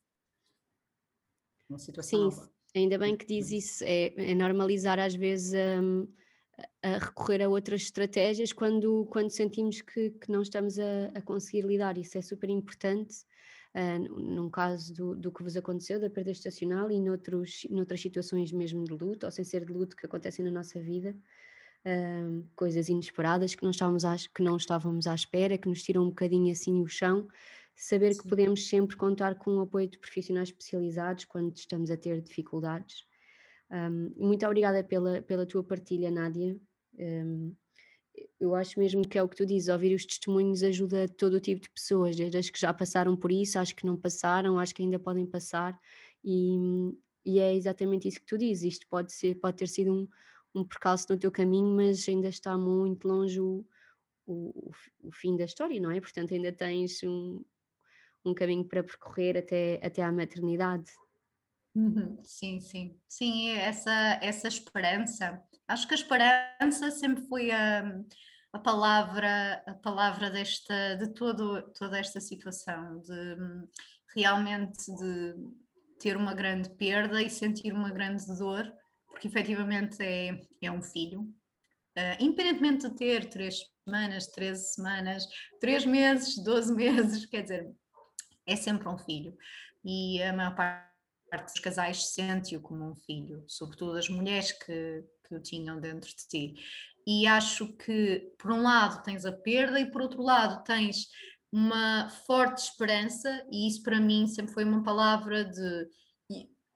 Uma 1.70 1.80
situação 1.80 2.32
Sim, 2.32 2.36
nova. 2.38 2.52
ainda 2.76 2.98
bem 2.98 3.16
que 3.16 3.26
diz 3.26 3.52
isso, 3.52 3.84
é, 3.84 4.32
é 4.32 4.34
normalizar 4.34 4.98
às 4.98 5.14
vezes 5.14 5.54
um, 5.54 6.08
a 6.82 6.98
recorrer 6.98 7.42
a 7.42 7.50
outras 7.50 7.82
estratégias 7.82 8.54
quando, 8.54 9.06
quando 9.12 9.30
sentimos 9.30 9.82
que, 9.82 10.12
que 10.12 10.32
não 10.32 10.42
estamos 10.42 10.80
a, 10.80 11.12
a 11.16 11.22
conseguir 11.22 11.66
lidar, 11.66 11.98
isso 11.98 12.18
é 12.18 12.22
super 12.22 12.50
importante. 12.50 13.26
Uh, 13.76 14.20
num 14.20 14.50
caso 14.50 14.92
do, 14.94 15.16
do, 15.16 15.32
que 15.32 15.44
vos 15.44 15.56
aconteceu, 15.56 16.00
da 16.00 16.10
perda 16.10 16.32
estacional 16.32 16.90
e 16.90 17.00
noutros, 17.00 17.68
noutras 17.70 18.02
situações 18.02 18.52
mesmo 18.52 18.84
de 18.84 18.94
luto, 18.94 19.28
ou 19.28 19.32
sem 19.32 19.46
ser 19.46 19.64
de 19.64 19.72
luto, 19.72 19.96
que 19.96 20.08
acontecem 20.08 20.44
na 20.44 20.50
nossa 20.50 20.80
vida, 20.80 21.16
uh, 21.86 22.44
coisas 22.56 22.90
inesperadas 22.90 23.54
que 23.54 23.64
não, 23.64 23.70
estávamos 23.70 24.06
à, 24.06 24.16
que 24.16 24.42
não 24.42 24.58
estávamos 24.58 25.06
à 25.06 25.14
espera, 25.14 25.58
que 25.58 25.70
nos 25.70 25.84
tiram 25.84 26.04
um 26.04 26.10
bocadinho 26.10 26.52
assim 26.52 26.82
o 26.82 26.88
chão, 26.88 27.28
saber 27.76 28.14
Sim. 28.14 28.22
que 28.22 28.28
podemos 28.28 28.68
sempre 28.68 28.96
contar 28.96 29.36
com 29.36 29.58
o 29.58 29.62
apoio 29.62 29.88
de 29.88 30.00
profissionais 30.00 30.50
especializados 30.50 31.26
quando 31.26 31.56
estamos 31.56 31.92
a 31.92 31.98
ter 31.98 32.22
dificuldades. 32.22 33.06
Um, 33.72 34.12
muito 34.16 34.46
obrigada 34.46 34.84
pela, 34.84 35.22
pela 35.22 35.46
tua 35.46 35.64
partilha, 35.64 36.10
Nádia. 36.10 36.60
Um, 36.98 37.56
eu 38.40 38.56
acho 38.56 38.80
mesmo 38.80 39.08
que 39.08 39.18
é 39.18 39.24
o 39.24 39.30
que 39.30 39.36
tu 39.36 39.46
dizes, 39.46 39.70
ouvir 39.70 39.94
os 39.94 40.06
testemunhos 40.06 40.64
ajuda 40.64 41.08
todo 41.08 41.36
o 41.36 41.40
tipo 41.40 41.62
de 41.62 41.70
pessoas, 41.70 42.16
desde 42.16 42.38
as 42.38 42.50
que 42.50 42.60
já 42.60 42.74
passaram 42.74 43.16
por 43.16 43.32
isso, 43.32 43.60
acho 43.60 43.76
que 43.76 43.86
não 43.86 43.96
passaram, 43.96 44.60
acho 44.60 44.74
que 44.74 44.82
ainda 44.82 45.00
podem 45.00 45.26
passar, 45.26 45.80
e, 46.24 46.58
e 47.26 47.40
é 47.40 47.54
exatamente 47.56 48.08
isso 48.08 48.20
que 48.20 48.26
tu 48.26 48.38
dizes, 48.38 48.74
isto 48.74 48.88
pode, 48.88 49.14
ser, 49.14 49.36
pode 49.36 49.58
ter 49.58 49.68
sido 49.68 49.94
um, 49.94 50.08
um 50.54 50.64
percalço 50.64 51.06
no 51.10 51.18
teu 51.18 51.32
caminho, 51.32 51.76
mas 51.76 52.08
ainda 52.10 52.28
está 52.28 52.58
muito 52.58 53.08
longe 53.08 53.40
o, 53.40 53.66
o, 54.26 54.72
o 55.04 55.12
fim 55.12 55.36
da 55.36 55.46
história, 55.46 55.80
não 55.80 55.92
é? 55.92 56.00
Portanto, 56.00 56.34
ainda 56.34 56.52
tens 56.52 57.04
um, 57.04 57.44
um 58.26 58.34
caminho 58.34 58.66
para 58.66 58.84
percorrer 58.84 59.38
até, 59.38 59.80
até 59.84 60.02
à 60.02 60.12
maternidade. 60.12 60.92
Uhum, 61.76 62.18
sim, 62.24 62.60
sim, 62.60 63.00
sim, 63.08 63.52
essa, 63.52 64.20
essa 64.22 64.48
esperança. 64.48 65.42
Acho 65.68 65.88
que 65.88 65.94
a 65.94 65.98
esperança 65.98 66.92
sempre 66.92 67.24
foi 67.28 67.52
a, 67.52 67.84
a 68.52 68.60
palavra, 68.60 69.64
a 69.68 69.74
palavra 69.76 70.30
desta, 70.30 70.96
de 70.96 71.14
todo, 71.14 71.62
toda 71.74 72.00
esta 72.00 72.20
situação, 72.20 73.00
de 73.02 73.38
realmente 74.16 74.92
de 74.96 75.36
ter 76.00 76.18
uma 76.18 76.34
grande 76.34 76.70
perda 76.72 77.22
e 77.22 77.30
sentir 77.30 77.72
uma 77.74 77.92
grande 77.92 78.26
dor, 78.38 78.72
porque 79.08 79.28
efetivamente 79.28 80.02
é, 80.02 80.40
é 80.62 80.72
um 80.72 80.82
filho. 80.82 81.22
Uh, 81.98 82.16
independentemente 82.20 82.88
de 82.88 82.96
ter 82.96 83.30
três 83.30 83.60
semanas, 83.84 84.28
13 84.28 84.74
semanas, 84.74 85.28
três 85.60 85.86
meses, 85.86 86.42
12 86.44 86.74
meses, 86.76 87.26
quer 87.26 87.44
dizer, 87.44 87.72
é 88.46 88.56
sempre 88.56 88.88
um 88.88 88.98
filho. 88.98 89.38
E 89.84 90.22
a 90.24 90.34
maior 90.34 90.56
parte 90.56 90.89
dos 91.38 91.60
casais 91.60 92.14
sente-o 92.14 92.62
como 92.62 92.92
um 92.92 92.96
filho, 92.96 93.44
sobretudo 93.48 93.98
as 93.98 94.10
mulheres 94.10 94.52
que, 94.52 95.04
que 95.28 95.36
o 95.36 95.42
tinham 95.42 95.80
dentro 95.80 96.10
de 96.10 96.28
ti. 96.28 96.56
E 97.08 97.26
acho 97.28 97.68
que, 97.78 98.34
por 98.38 98.52
um 98.52 98.62
lado, 98.62 99.04
tens 99.04 99.26
a 99.26 99.32
perda 99.32 99.80
e, 99.80 99.90
por 99.90 100.02
outro 100.02 100.22
lado, 100.22 100.64
tens 100.64 101.08
uma 101.52 102.10
forte 102.28 102.64
esperança, 102.64 103.44
e 103.52 103.68
isso 103.68 103.82
para 103.82 104.00
mim 104.00 104.28
sempre 104.28 104.54
foi 104.54 104.64
uma 104.64 104.84
palavra 104.84 105.44
de, 105.44 105.88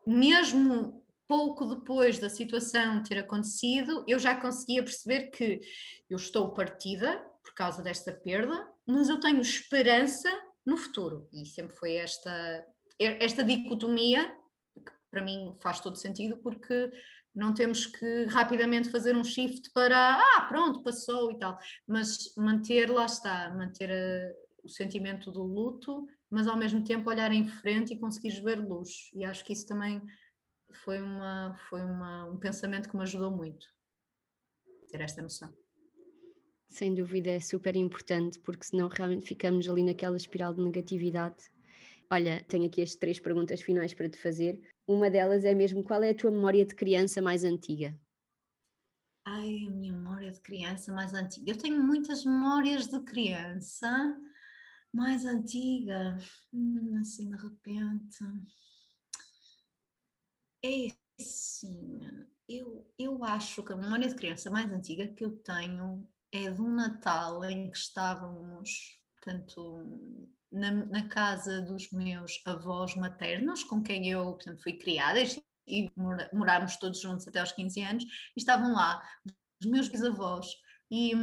mesmo 0.05 1.03
pouco 1.27 1.65
depois 1.65 2.19
da 2.19 2.29
situação 2.29 3.01
ter 3.03 3.19
acontecido, 3.19 4.03
eu 4.07 4.19
já 4.19 4.35
conseguia 4.35 4.83
perceber 4.83 5.31
que 5.31 5.61
eu 6.09 6.17
estou 6.17 6.53
partida 6.53 7.17
por 7.43 7.53
causa 7.53 7.81
desta 7.81 8.11
perda, 8.11 8.67
mas 8.85 9.09
eu 9.09 9.19
tenho 9.19 9.41
esperança 9.41 10.29
no 10.65 10.77
futuro. 10.77 11.27
E 11.31 11.45
sempre 11.45 11.75
foi 11.75 11.95
esta, 11.95 12.65
esta 12.99 13.43
dicotomia, 13.43 14.35
para 15.13 15.23
mim 15.23 15.55
faz 15.61 15.79
todo 15.79 15.95
sentido, 15.95 16.37
porque 16.37 16.91
não 17.35 17.53
temos 17.53 17.85
que 17.85 18.25
rapidamente 18.25 18.89
fazer 18.89 19.15
um 19.15 19.23
shift 19.23 19.71
para, 19.71 20.15
ah, 20.19 20.41
pronto, 20.49 20.81
passou 20.81 21.31
e 21.31 21.37
tal, 21.37 21.57
mas 21.87 22.33
manter, 22.35 22.89
lá 22.89 23.05
está, 23.05 23.53
manter 23.53 23.91
a, 23.91 23.93
eh, 23.93 24.35
o 24.63 24.69
sentimento 24.69 25.31
do 25.31 25.43
luto, 25.43 26.07
mas 26.31 26.47
ao 26.47 26.57
mesmo 26.57 26.83
tempo 26.83 27.09
olhar 27.09 27.31
em 27.31 27.47
frente 27.47 27.93
e 27.93 27.99
conseguir 27.99 28.41
ver 28.41 28.57
luz. 28.57 29.11
E 29.13 29.23
acho 29.23 29.45
que 29.45 29.53
isso 29.53 29.67
também 29.67 30.01
foi, 30.83 30.99
uma, 30.99 31.55
foi 31.69 31.81
uma, 31.83 32.25
um 32.25 32.37
pensamento 32.37 32.89
que 32.89 32.95
me 32.95 33.03
ajudou 33.03 33.29
muito, 33.29 33.67
ter 34.89 35.01
esta 35.01 35.21
noção. 35.21 35.53
Sem 36.69 36.95
dúvida 36.95 37.29
é 37.29 37.39
super 37.39 37.75
importante, 37.75 38.39
porque 38.39 38.65
senão 38.65 38.87
realmente 38.87 39.27
ficamos 39.27 39.69
ali 39.69 39.83
naquela 39.83 40.17
espiral 40.17 40.55
de 40.55 40.63
negatividade. 40.63 41.51
Olha, 42.09 42.43
tenho 42.47 42.65
aqui 42.65 42.81
as 42.81 42.95
três 42.95 43.19
perguntas 43.19 43.61
finais 43.61 43.93
para 43.93 44.09
te 44.09 44.17
fazer. 44.17 44.59
Uma 44.87 45.09
delas 45.09 45.45
é 45.45 45.53
mesmo: 45.53 45.83
qual 45.83 46.03
é 46.03 46.09
a 46.09 46.15
tua 46.15 46.31
memória 46.31 46.65
de 46.65 46.75
criança 46.75 47.21
mais 47.21 47.43
antiga? 47.43 47.97
Ai, 49.25 49.65
a 49.67 49.71
minha 49.71 49.93
memória 49.93 50.31
de 50.31 50.41
criança 50.41 50.91
mais 50.91 51.13
antiga. 51.13 51.51
Eu 51.51 51.57
tenho 51.57 51.81
muitas 51.81 52.25
memórias 52.25 52.87
de 52.87 52.99
criança 53.01 54.19
mais 54.91 55.25
antiga, 55.25 56.17
hum, 56.51 56.97
assim 56.99 57.29
de 57.29 57.37
repente. 57.37 58.17
É 60.63 60.87
assim, 61.19 61.99
eu, 62.47 62.85
eu 62.99 63.23
acho 63.23 63.63
que 63.63 63.71
a 63.71 63.77
memória 63.77 64.07
de 64.07 64.15
criança 64.15 64.51
mais 64.51 64.69
antiga 64.71 65.07
que 65.07 65.23
eu 65.23 65.31
tenho 65.37 66.07
é 66.31 66.51
um 66.51 66.75
Natal 66.75 67.43
em 67.45 67.71
que 67.71 67.77
estávamos, 67.77 68.99
portanto, 69.15 69.85
na, 70.53 70.71
na 70.71 71.07
casa 71.07 71.61
dos 71.61 71.91
meus 71.91 72.41
avós 72.45 72.95
maternos, 72.95 73.63
com 73.63 73.81
quem 73.81 74.09
eu, 74.09 74.23
portanto, 74.33 74.61
fui 74.61 74.73
criada 74.73 75.19
e 75.67 75.91
morámos 76.33 76.77
todos 76.77 77.01
juntos 77.01 77.27
até 77.27 77.39
aos 77.39 77.51
15 77.51 77.81
anos, 77.81 78.03
e 78.03 78.39
estavam 78.39 78.73
lá 78.73 79.01
os 79.61 79.69
meus 79.69 79.87
bisavós. 79.87 80.47
E, 80.91 81.13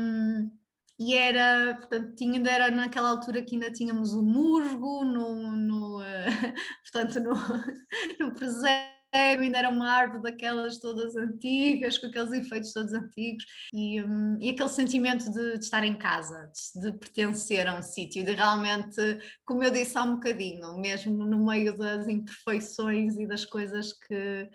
e 0.98 1.14
era, 1.14 1.76
portanto, 1.76 2.14
tinha, 2.16 2.42
era 2.50 2.70
naquela 2.70 3.10
altura 3.10 3.42
que 3.42 3.54
ainda 3.54 3.70
tínhamos 3.70 4.12
o 4.12 4.22
musgo 4.22 5.04
no, 5.04 5.52
no 5.52 6.00
uh, 6.00 6.02
portanto, 6.92 7.20
no, 7.20 7.34
no 8.18 8.34
presépio 8.34 8.99
ainda 9.12 9.58
era 9.58 9.68
uma 9.68 9.90
árvore 9.90 10.22
daquelas 10.22 10.78
todas 10.78 11.16
antigas, 11.16 11.98
com 11.98 12.06
aqueles 12.06 12.32
efeitos 12.32 12.72
todos 12.72 12.92
antigos, 12.92 13.44
e, 13.72 14.02
um, 14.02 14.38
e 14.40 14.50
aquele 14.50 14.68
sentimento 14.68 15.30
de, 15.30 15.58
de, 15.58 15.64
estar 15.64 15.84
em 15.84 15.96
casa, 15.96 16.50
de, 16.74 16.80
de 16.80 16.98
pertencer 16.98 17.66
a 17.66 17.78
um 17.78 17.82
sítio, 17.82 18.24
de 18.24 18.32
realmente, 18.32 19.00
como 19.44 19.62
eu 19.62 19.70
disse 19.70 19.98
há 19.98 20.02
um 20.02 20.14
bocadinho, 20.14 20.78
mesmo 20.78 21.24
no 21.24 21.44
meio 21.44 21.76
das 21.76 22.06
imperfeições 22.08 23.16
e 23.16 23.26
das 23.26 23.44
coisas 23.44 23.92
que, 23.92 24.48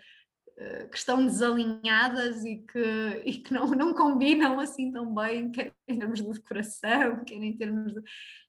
eh, 0.58 0.86
que 0.90 0.96
estão 0.96 1.26
desalinhadas 1.26 2.44
e 2.44 2.56
que, 2.58 3.22
e 3.24 3.34
que 3.34 3.52
não, 3.52 3.66
não 3.68 3.94
combinam 3.94 4.58
assim 4.58 4.90
tão 4.90 5.14
bem, 5.14 5.50
quer 5.50 5.72
em 5.86 5.98
termos 5.98 6.22
de 6.22 6.32
decoração, 6.32 7.24
quer 7.24 7.34
em 7.34 7.56
termos 7.56 7.92
de, 7.92 8.00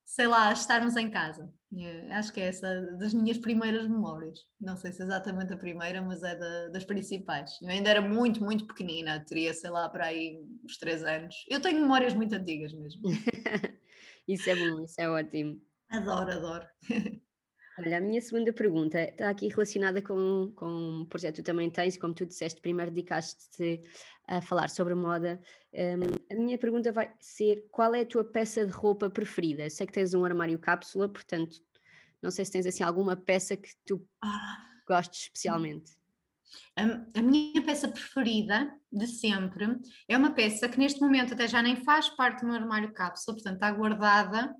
sei 0.06 0.28
lá, 0.28 0.52
estarmos 0.54 0.96
em 0.96 1.10
casa. 1.10 1.52
Eh, 1.76 2.08
acho 2.12 2.32
que 2.32 2.40
é 2.40 2.48
essa 2.48 2.82
das 2.98 3.14
minhas 3.14 3.38
primeiras 3.38 3.88
memórias. 3.88 4.40
Não 4.60 4.78
sei 4.78 4.92
se 4.92 5.02
é 5.02 5.06
exatamente 5.06 5.54
a 5.54 5.58
primeira, 5.58 6.02
mas 6.02 6.24
é 6.24 6.36
da, 6.36 6.70
das 6.70 6.86
principais. 6.86 7.60
Eu 7.62 7.70
ainda 7.70 7.90
era 7.90 8.02
muito, 8.02 8.44
muito 8.44 8.66
pequenina, 8.66 9.24
teria, 9.26 9.54
sei 9.54 9.70
lá, 9.70 9.90
para 9.90 10.06
aí 10.06 10.40
uns 10.64 10.78
três 10.78 11.04
anos. 11.04 11.36
Eu 11.50 11.62
tenho 11.62 11.82
memórias 11.82 12.14
muito 12.14 12.34
antigas 12.34 12.74
mesmo. 12.74 13.02
isso 14.28 14.50
é 14.50 14.56
bom, 14.56 14.84
isso 14.84 15.00
é 15.00 15.10
ótimo. 15.10 15.62
Adoro, 15.90 16.32
adoro. 16.32 16.68
Olha, 17.80 18.00
a 18.00 18.02
minha 18.02 18.20
segunda 18.20 18.52
pergunta 18.52 19.00
está 19.00 19.30
aqui 19.30 19.50
relacionada 19.50 20.02
com, 20.02 20.52
com 20.56 20.66
um 20.66 21.06
projeto 21.06 21.36
que 21.36 21.44
tu 21.44 21.46
também 21.46 21.70
tens, 21.70 21.96
como 21.96 22.12
tu 22.12 22.26
disseste, 22.26 22.60
primeiro 22.60 22.90
dedicaste-te 22.90 23.84
a 24.28 24.42
falar 24.42 24.70
sobre 24.70 24.94
moda. 24.94 25.40
Um, 25.74 26.36
a 26.36 26.40
minha 26.40 26.58
pergunta 26.58 26.92
vai 26.92 27.12
ser: 27.20 27.66
qual 27.72 27.96
é 27.96 28.02
a 28.02 28.06
tua 28.06 28.24
peça 28.24 28.66
de 28.66 28.72
roupa 28.72 29.10
preferida? 29.10 29.70
sei 29.70 29.88
que 29.88 29.94
tens 29.94 30.14
um 30.14 30.26
armário 30.26 30.60
cápsula, 30.60 31.08
portanto, 31.08 31.58
não 32.22 32.30
sei 32.30 32.46
se 32.46 32.52
tens 32.52 32.66
assim 32.66 32.84
alguma 32.84 33.16
peça 33.16 33.56
que 33.56 33.70
tu 33.86 34.06
ah. 34.22 34.58
gostes 34.88 35.22
especialmente. 35.22 35.98
A, 36.76 37.20
a 37.20 37.22
minha 37.22 37.62
peça 37.64 37.88
preferida 37.88 38.72
de 38.92 39.08
sempre 39.08 39.66
é 40.08 40.18
uma 40.18 40.32
peça 40.32 40.70
que 40.70 40.80
neste 40.80 41.00
momento 41.00 41.34
até 41.34 41.48
já 41.48 41.62
nem 41.62 41.76
faz 41.84 42.10
parte 42.10 42.42
do 42.42 42.48
meu 42.48 42.56
armário 42.56 42.94
cápsula, 42.94 43.36
portanto 43.36 43.56
está 43.56 43.72
guardada 43.72 44.56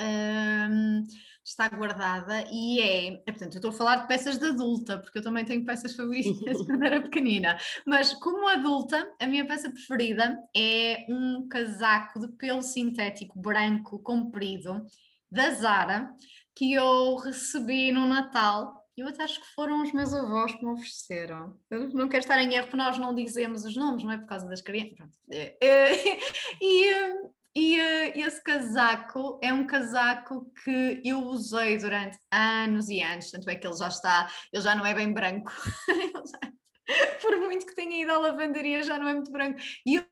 um, 0.00 1.06
está 1.48 1.68
guardada 1.68 2.44
e 2.52 2.80
é, 2.80 3.22
é, 3.26 3.32
portanto, 3.32 3.54
eu 3.54 3.58
estou 3.58 3.70
a 3.70 3.74
falar 3.74 3.96
de 3.96 4.08
peças 4.08 4.38
de 4.38 4.46
adulta, 4.46 4.98
porque 4.98 5.18
eu 5.18 5.22
também 5.22 5.44
tenho 5.44 5.64
peças 5.64 5.94
favoritas 5.94 6.56
quando 6.66 6.84
era 6.84 7.00
pequenina, 7.00 7.58
mas 7.86 8.12
como 8.14 8.48
adulta, 8.48 9.10
a 9.20 9.26
minha 9.26 9.46
peça 9.46 9.70
preferida 9.70 10.38
é 10.56 11.06
um 11.08 11.48
casaco 11.48 12.20
de 12.20 12.28
pelo 12.36 12.62
sintético 12.62 13.40
branco 13.40 13.98
comprido 14.00 14.84
da 15.30 15.50
Zara 15.50 16.10
que 16.54 16.72
eu 16.72 17.16
recebi 17.16 17.92
no 17.92 18.06
Natal 18.06 18.78
eu 19.00 19.06
até 19.06 19.22
acho 19.22 19.40
que 19.40 19.46
foram 19.54 19.80
os 19.82 19.92
meus 19.92 20.12
avós 20.12 20.52
que 20.52 20.64
me 20.64 20.72
ofereceram. 20.72 21.56
Eu 21.70 21.88
não 21.90 22.08
quero 22.08 22.24
estar 22.24 22.42
em 22.42 22.52
erro, 22.52 22.64
porque 22.64 22.76
nós 22.76 22.98
não 22.98 23.14
dizemos 23.14 23.64
os 23.64 23.76
nomes, 23.76 24.02
não 24.02 24.10
é? 24.10 24.18
Por 24.18 24.26
causa 24.26 24.48
das 24.48 24.60
crianças. 24.60 25.08
É, 25.30 25.56
é, 25.64 26.18
e, 26.60 27.30
e 27.58 27.76
uh, 27.80 28.12
esse 28.14 28.40
casaco 28.40 29.40
é 29.42 29.52
um 29.52 29.66
casaco 29.66 30.48
que 30.62 31.02
eu 31.04 31.24
usei 31.24 31.76
durante 31.76 32.16
anos 32.30 32.88
e 32.88 33.02
anos, 33.02 33.32
tanto 33.32 33.50
é 33.50 33.56
que 33.56 33.66
ele 33.66 33.76
já 33.76 33.88
está, 33.88 34.30
ele 34.52 34.62
já 34.62 34.76
não 34.76 34.86
é 34.86 34.94
bem 34.94 35.12
branco. 35.12 35.50
Por 37.20 37.36
muito 37.40 37.66
que 37.66 37.74
tenha 37.74 38.00
ido 38.00 38.12
à 38.12 38.18
lavanderia, 38.18 38.84
já 38.84 38.96
não 38.96 39.08
é 39.08 39.14
muito 39.14 39.32
branco. 39.32 39.58
E 39.84 39.96
eu 39.96 40.06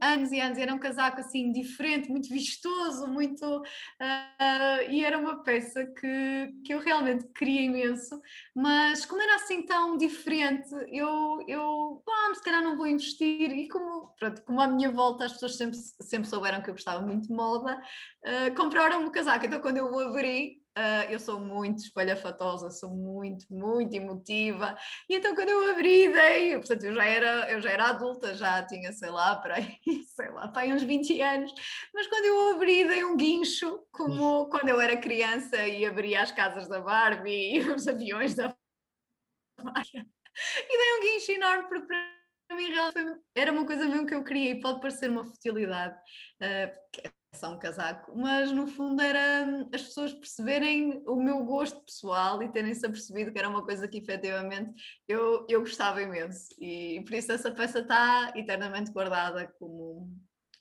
anos 0.00 0.32
e 0.32 0.40
anos, 0.40 0.58
era 0.58 0.74
um 0.74 0.78
casaco 0.78 1.20
assim 1.20 1.52
diferente, 1.52 2.10
muito 2.10 2.28
vistoso, 2.28 3.06
muito 3.06 3.44
uh, 3.58 4.90
e 4.90 5.04
era 5.04 5.18
uma 5.18 5.42
peça 5.42 5.84
que, 5.86 6.52
que 6.64 6.74
eu 6.74 6.80
realmente 6.80 7.26
queria 7.34 7.62
imenso, 7.62 8.20
mas 8.54 9.04
como 9.04 9.22
era 9.22 9.36
assim 9.36 9.64
tão 9.64 9.96
diferente, 9.96 10.68
eu, 10.88 11.42
eu 11.46 12.02
ah, 12.08 12.34
se 12.34 12.42
calhar 12.42 12.62
não 12.62 12.76
vou 12.76 12.86
investir, 12.86 13.50
e 13.50 13.68
como, 13.68 14.14
pronto, 14.18 14.42
como 14.42 14.60
à 14.60 14.66
minha 14.66 14.90
volta 14.90 15.24
as 15.24 15.32
pessoas 15.32 15.56
sempre, 15.56 15.78
sempre 16.02 16.28
souberam 16.28 16.62
que 16.62 16.70
eu 16.70 16.74
gostava 16.74 17.04
muito 17.04 17.28
de 17.28 17.34
moda, 17.34 17.80
uh, 18.24 18.54
compraram-me 18.54 19.06
o 19.06 19.12
casaco, 19.12 19.46
então 19.46 19.60
quando 19.60 19.78
eu 19.78 19.86
o 19.86 19.98
abri, 20.00 20.65
Uh, 20.76 21.10
eu 21.10 21.18
sou 21.18 21.40
muito 21.40 21.78
espalhafatosa, 21.78 22.70
sou 22.70 22.90
muito, 22.90 23.46
muito 23.50 23.94
emotiva. 23.94 24.76
E 25.08 25.16
então 25.16 25.34
quando 25.34 25.48
eu 25.48 25.70
abri, 25.70 26.12
dei, 26.12 26.54
portanto, 26.58 26.84
eu 26.84 26.94
já 26.94 27.04
era, 27.06 27.50
eu 27.50 27.62
já 27.62 27.70
era 27.70 27.88
adulta, 27.88 28.34
já 28.34 28.62
tinha, 28.62 28.92
sei 28.92 29.08
lá, 29.08 29.36
para 29.36 29.54
aí, 29.54 29.78
sei 30.14 30.28
lá, 30.28 30.48
para 30.48 30.62
aí 30.62 30.74
uns 30.74 30.82
20 30.82 31.18
anos, 31.22 31.50
mas 31.94 32.06
quando 32.08 32.26
eu 32.26 32.54
abri, 32.54 32.86
dei 32.86 33.02
um 33.04 33.16
guincho, 33.16 33.86
como 33.90 34.50
quando 34.50 34.68
eu 34.68 34.78
era 34.78 34.98
criança 34.98 35.66
e 35.66 35.86
abria 35.86 36.20
as 36.20 36.30
casas 36.30 36.68
da 36.68 36.78
Barbie 36.78 37.56
e 37.56 37.60
os 37.70 37.88
aviões 37.88 38.34
da 38.34 38.54
Barbie. 39.58 40.06
E 40.68 40.78
dei 40.78 40.98
um 40.98 41.00
guincho 41.00 41.32
enorme 41.32 41.68
porque 41.68 41.86
para 41.86 42.56
mim 42.56 42.68
era 43.34 43.50
uma 43.50 43.64
coisa 43.64 43.86
mesmo 43.86 44.06
que 44.06 44.14
eu 44.14 44.22
queria 44.22 44.50
e 44.50 44.60
pode 44.60 44.80
parecer 44.80 45.10
uma 45.10 45.24
futilidade. 45.24 45.98
Uh, 46.38 47.15
só 47.36 47.52
um 47.52 47.58
casaco, 47.58 48.16
mas 48.16 48.50
no 48.50 48.66
fundo 48.66 49.00
era 49.00 49.46
hum, 49.46 49.68
as 49.72 49.82
pessoas 49.82 50.12
perceberem 50.12 51.02
o 51.06 51.16
meu 51.16 51.44
gosto 51.44 51.80
pessoal 51.84 52.42
e 52.42 52.50
terem-se 52.50 52.84
apercebido 52.84 53.32
que 53.32 53.38
era 53.38 53.48
uma 53.48 53.64
coisa 53.64 53.86
que 53.86 53.98
efetivamente 53.98 54.74
eu, 55.06 55.46
eu 55.48 55.60
gostava 55.60 56.02
imenso 56.02 56.48
e 56.60 57.02
por 57.04 57.14
isso 57.14 57.32
essa 57.32 57.50
peça 57.50 57.80
está 57.80 58.32
eternamente 58.34 58.90
guardada 58.90 59.46
como, 59.58 60.12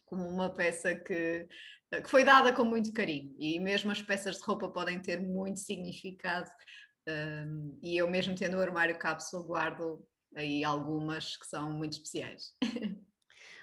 como 0.06 0.28
uma 0.28 0.50
peça 0.50 0.94
que, 0.96 1.48
que 1.92 2.10
foi 2.10 2.24
dada 2.24 2.54
com 2.54 2.64
muito 2.64 2.94
carinho 2.94 3.36
e 3.40 3.60
mesmo 3.60 3.92
as 3.92 4.02
peças 4.02 4.38
de 4.38 4.44
roupa 4.44 4.70
podem 4.70 5.00
ter 5.00 5.22
muito 5.22 5.60
significado 5.60 6.50
um, 7.08 7.80
e 7.82 7.98
eu 7.98 8.10
mesmo 8.10 8.36
tendo 8.36 8.58
o 8.58 8.62
armário 8.62 8.98
cápsula 8.98 9.44
guardo 9.44 10.06
aí 10.36 10.64
algumas 10.64 11.38
que 11.38 11.48
são 11.48 11.72
muito 11.72 11.94
especiais. 11.94 12.54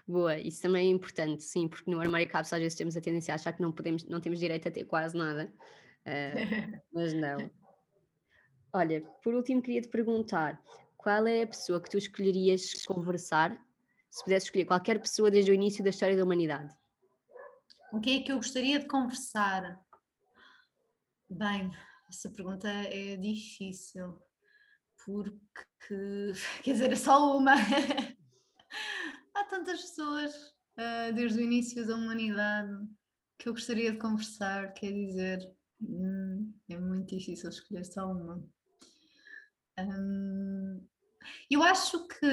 Boa, 0.07 0.37
isso 0.39 0.61
também 0.61 0.89
é 0.89 0.91
importante, 0.91 1.43
sim, 1.45 1.69
porque 1.69 1.91
no 1.91 2.01
armário 2.01 2.29
cápsula 2.29 2.59
às 2.59 2.63
vezes 2.63 2.77
temos 2.77 2.97
a 2.97 3.01
tendência 3.01 3.33
a 3.33 3.37
achar 3.37 3.53
que 3.53 3.63
não, 3.63 3.71
podemos, 3.71 4.05
não 4.05 4.21
temos 4.21 4.41
direito 4.41 4.69
a 4.69 4.71
ter 4.71 4.85
quase 4.85 5.17
nada, 5.17 5.53
uh, 6.07 6.83
mas 6.93 7.13
não. 7.13 7.51
Olha, 8.73 9.03
por 9.23 9.35
último 9.35 9.63
queria 9.63 9.81
te 9.81 9.89
perguntar, 9.89 10.61
qual 10.97 11.27
é 11.27 11.43
a 11.43 11.47
pessoa 11.47 11.81
que 11.81 11.91
tu 11.91 11.99
escolherias 11.99 12.85
conversar, 12.85 13.57
se 14.11 14.25
pudesse 14.25 14.47
escolher 14.47 14.65
qualquer 14.65 15.01
pessoa 15.01 15.31
desde 15.31 15.51
o 15.51 15.55
início 15.55 15.85
da 15.85 15.91
história 15.91 16.17
da 16.17 16.25
humanidade? 16.25 16.75
O 17.93 18.01
que 18.01 18.19
é 18.19 18.23
que 18.23 18.33
eu 18.33 18.37
gostaria 18.37 18.79
de 18.79 18.87
conversar? 18.87 19.79
Bem, 21.29 21.71
essa 22.09 22.31
pergunta 22.31 22.69
é 22.69 23.17
difícil, 23.17 24.19
porque, 25.05 25.53
quer 26.65 26.73
dizer, 26.73 26.93
é 26.93 26.97
só 26.97 27.37
uma. 27.37 27.55
tantas 29.53 29.83
pessoas 29.83 30.35
uh, 30.79 31.13
desde 31.15 31.39
o 31.39 31.43
início 31.43 31.87
da 31.87 31.95
humanidade 31.95 32.73
que 33.39 33.51
eu 33.51 33.53
gostaria 33.53 33.93
de 33.93 33.99
conversar, 33.99 34.73
quer 34.73 34.91
dizer, 34.91 35.53
hum, 35.79 36.55
é 36.71 36.79
muito 36.79 37.15
difícil 37.15 37.51
escolher 37.51 37.85
só 37.85 38.11
uma. 38.11 38.43
Um, 39.79 40.83
eu 41.51 41.63
acho 41.63 42.09
que, 42.09 42.27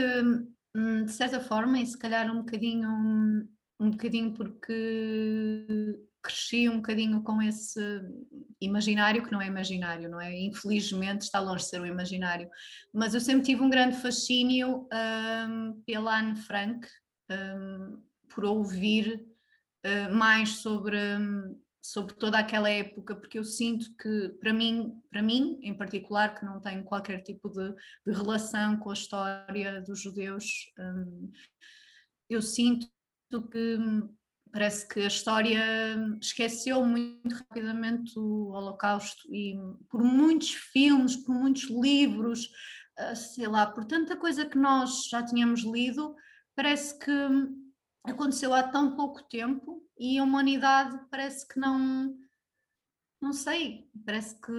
hum, 0.74 1.04
de 1.04 1.12
certa 1.12 1.42
forma, 1.42 1.80
e 1.80 1.86
se 1.86 1.98
calhar 1.98 2.32
um 2.32 2.40
bocadinho, 2.40 2.90
um 3.80 3.90
bocadinho 3.92 4.34
porque 4.34 6.00
cresci 6.22 6.70
um 6.70 6.78
bocadinho 6.78 7.22
com 7.24 7.42
esse 7.42 7.80
imaginário 8.62 9.24
que 9.24 9.32
não 9.32 9.42
é 9.42 9.48
imaginário, 9.48 10.10
não 10.10 10.22
é? 10.22 10.38
Infelizmente 10.38 11.24
está 11.24 11.40
longe 11.40 11.64
de 11.64 11.70
ser 11.70 11.82
o 11.82 11.86
imaginário, 11.86 12.50
mas 12.94 13.14
eu 13.14 13.20
sempre 13.20 13.44
tive 13.44 13.62
um 13.62 13.70
grande 13.70 13.98
fascínio 13.98 14.88
um, 15.50 15.82
pela 15.86 16.20
Anne 16.20 16.36
Frank, 16.36 16.88
um, 17.30 18.02
por 18.34 18.46
ouvir 18.46 19.26
uh, 19.86 20.14
mais 20.14 20.58
sobre, 20.58 20.98
sobre 21.82 22.14
toda 22.16 22.40
aquela 22.40 22.70
época, 22.70 23.16
porque 23.16 23.40
eu 23.40 23.44
sinto 23.44 23.96
que, 23.96 24.30
para 24.40 24.54
mim, 24.54 25.02
para 25.10 25.22
mim 25.22 25.60
em 25.62 25.74
particular, 25.74 26.38
que 26.38 26.46
não 26.46 26.60
tenho 26.60 26.84
qualquer 26.84 27.22
tipo 27.22 27.50
de, 27.50 27.74
de 28.06 28.14
relação 28.14 28.78
com 28.78 28.90
a 28.90 28.94
história 28.94 29.82
dos 29.82 30.02
judeus, 30.02 30.46
um, 30.80 31.32
eu 32.30 32.42
sinto 32.42 32.88
que 33.52 33.78
parece 34.52 34.88
que 34.88 35.02
a 35.02 35.08
história 35.08 35.64
esqueceu 36.22 36.84
muito 36.84 37.36
rapidamente 37.36 38.18
o 38.18 38.50
Holocausto 38.50 39.22
e 39.34 39.56
por 39.90 40.04
muitos 40.04 40.54
filmes, 40.54 41.16
por 41.16 41.34
muitos 41.36 41.70
livros, 41.70 42.50
ah, 42.98 43.16
sei 43.16 43.48
lá, 43.48 43.68
por 43.68 43.86
tanta 43.86 44.18
coisa 44.18 44.46
que 44.46 44.58
nós 44.58 45.08
já 45.10 45.24
tínhamos 45.24 45.64
lido, 45.64 46.16
parece 46.60 47.00
que 47.00 47.12
aconteceu 48.04 48.54
há 48.54 48.62
tão 48.62 48.94
pouco 48.94 49.24
tempo 49.24 49.82
e 49.98 50.20
a 50.20 50.24
humanidade 50.24 51.00
parece 51.10 51.48
que 51.48 51.58
não, 51.58 52.14
não 53.22 53.32
sei, 53.32 53.90
parece 54.06 54.36
que, 54.42 54.52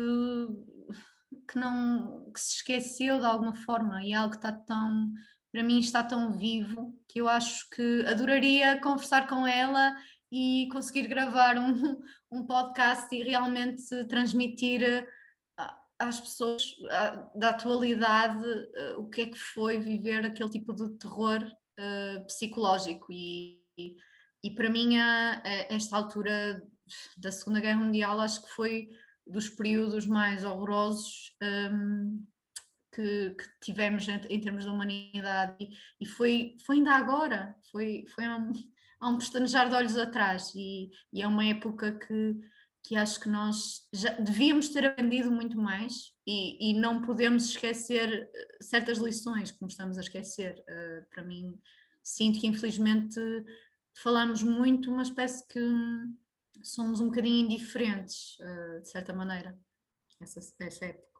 que 1.46 1.58
não 1.58 2.32
que 2.32 2.40
se 2.40 2.56
esqueceu 2.56 3.18
de 3.18 3.26
alguma 3.26 3.54
forma 3.54 4.02
e 4.02 4.12
é 4.12 4.14
algo 4.14 4.34
está 4.34 4.50
tão 4.50 5.12
para 5.52 5.62
mim 5.62 5.78
está 5.78 6.02
tão 6.02 6.32
vivo 6.32 6.98
que 7.06 7.20
eu 7.20 7.28
acho 7.28 7.68
que 7.68 8.02
adoraria 8.06 8.80
conversar 8.80 9.26
com 9.28 9.46
ela 9.46 9.94
e 10.32 10.70
conseguir 10.72 11.06
gravar 11.06 11.58
um, 11.58 12.00
um 12.32 12.46
podcast 12.46 13.14
e 13.14 13.22
realmente 13.22 14.06
transmitir 14.06 14.82
eh, 14.82 15.06
às 15.98 16.18
pessoas 16.18 16.62
da 17.34 17.50
atualidade 17.50 18.42
eh, 18.74 18.94
o 18.96 19.06
que 19.06 19.20
é 19.20 19.26
que 19.26 19.38
foi 19.38 19.78
viver 19.78 20.24
aquele 20.24 20.48
tipo 20.48 20.72
de 20.72 20.96
terror 20.96 21.44
uh, 21.80 22.24
psicológico. 22.26 23.10
E, 23.10 23.58
e, 24.44 24.50
para 24.54 24.70
mim 24.70 24.98
a, 24.98 25.42
a 25.44 25.74
esta 25.74 25.96
altura 25.96 26.62
da 27.16 27.32
Segunda 27.32 27.60
Guerra 27.60 27.78
Mundial 27.78 28.20
acho 28.20 28.42
que 28.42 28.50
foi 28.50 28.90
dos 29.26 29.48
períodos 29.48 30.06
mais 30.06 30.44
horrorosos 30.44 31.36
um, 31.42 32.24
que, 32.92 33.30
que 33.30 33.44
tivemos 33.60 34.08
em, 34.08 34.20
em, 34.28 34.40
termos 34.40 34.64
de 34.64 34.70
humanidade. 34.70 35.56
E, 35.60 35.70
e, 36.00 36.06
foi, 36.06 36.56
foi 36.66 36.76
ainda 36.76 36.92
agora, 36.92 37.54
foi, 37.70 38.04
foi 38.14 38.28
um, 38.28 38.52
há 39.00 39.08
um 39.08 39.18
pestanejar 39.18 39.68
de 39.68 39.74
olhos 39.74 39.96
atrás. 39.96 40.52
E, 40.54 40.90
e, 41.12 41.22
é 41.22 41.26
uma 41.26 41.44
época 41.44 41.92
que, 41.92 42.40
que 42.82 42.96
acho 42.96 43.20
que 43.20 43.28
nós 43.28 43.86
já 43.92 44.12
devíamos 44.14 44.68
ter 44.70 44.84
aprendido 44.84 45.30
muito 45.30 45.56
mais 45.56 46.12
e, 46.26 46.70
e 46.70 46.74
não 46.74 47.02
podemos 47.02 47.50
esquecer 47.50 48.30
eh, 48.32 48.58
certas 48.60 48.98
lições 48.98 49.50
como 49.50 49.68
estamos 49.68 49.98
a 49.98 50.00
esquecer. 50.00 50.62
Uh, 50.68 51.04
para 51.10 51.22
mim, 51.22 51.58
sinto 52.02 52.40
que 52.40 52.46
infelizmente 52.46 53.20
falamos 53.94 54.42
muito, 54.42 54.90
mas 54.90 55.10
parece 55.10 55.46
que 55.46 55.60
somos 56.62 57.00
um 57.00 57.06
bocadinho 57.06 57.46
indiferentes, 57.46 58.38
uh, 58.40 58.80
de 58.80 58.88
certa 58.88 59.12
maneira, 59.12 59.58
essa 60.20 60.84
época. 60.86 61.10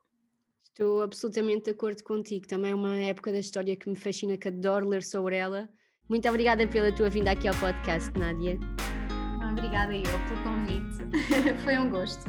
Estou 0.64 1.02
absolutamente 1.02 1.64
de 1.64 1.70
acordo 1.72 2.02
contigo. 2.02 2.46
Também 2.46 2.72
é 2.72 2.74
uma 2.74 2.96
época 2.96 3.32
da 3.32 3.38
história 3.38 3.76
que 3.76 3.88
me 3.88 3.96
fascina, 3.96 4.36
que 4.36 4.48
adoro 4.48 4.88
ler 4.88 5.02
sobre 5.02 5.36
ela. 5.36 5.68
Muito 6.08 6.28
obrigada 6.28 6.66
pela 6.66 6.94
tua 6.94 7.11
vinda 7.11 7.32
aqui 7.32 7.48
ao 7.48 7.54
podcast, 7.56 8.11
Nádia. 8.18 8.58
Obrigada 9.70 9.94
eu 9.94 10.02
pelo 10.02 10.42
convite. 10.42 10.98
Foi 11.62 11.78
um 11.78 11.90
gosto. 11.90 12.28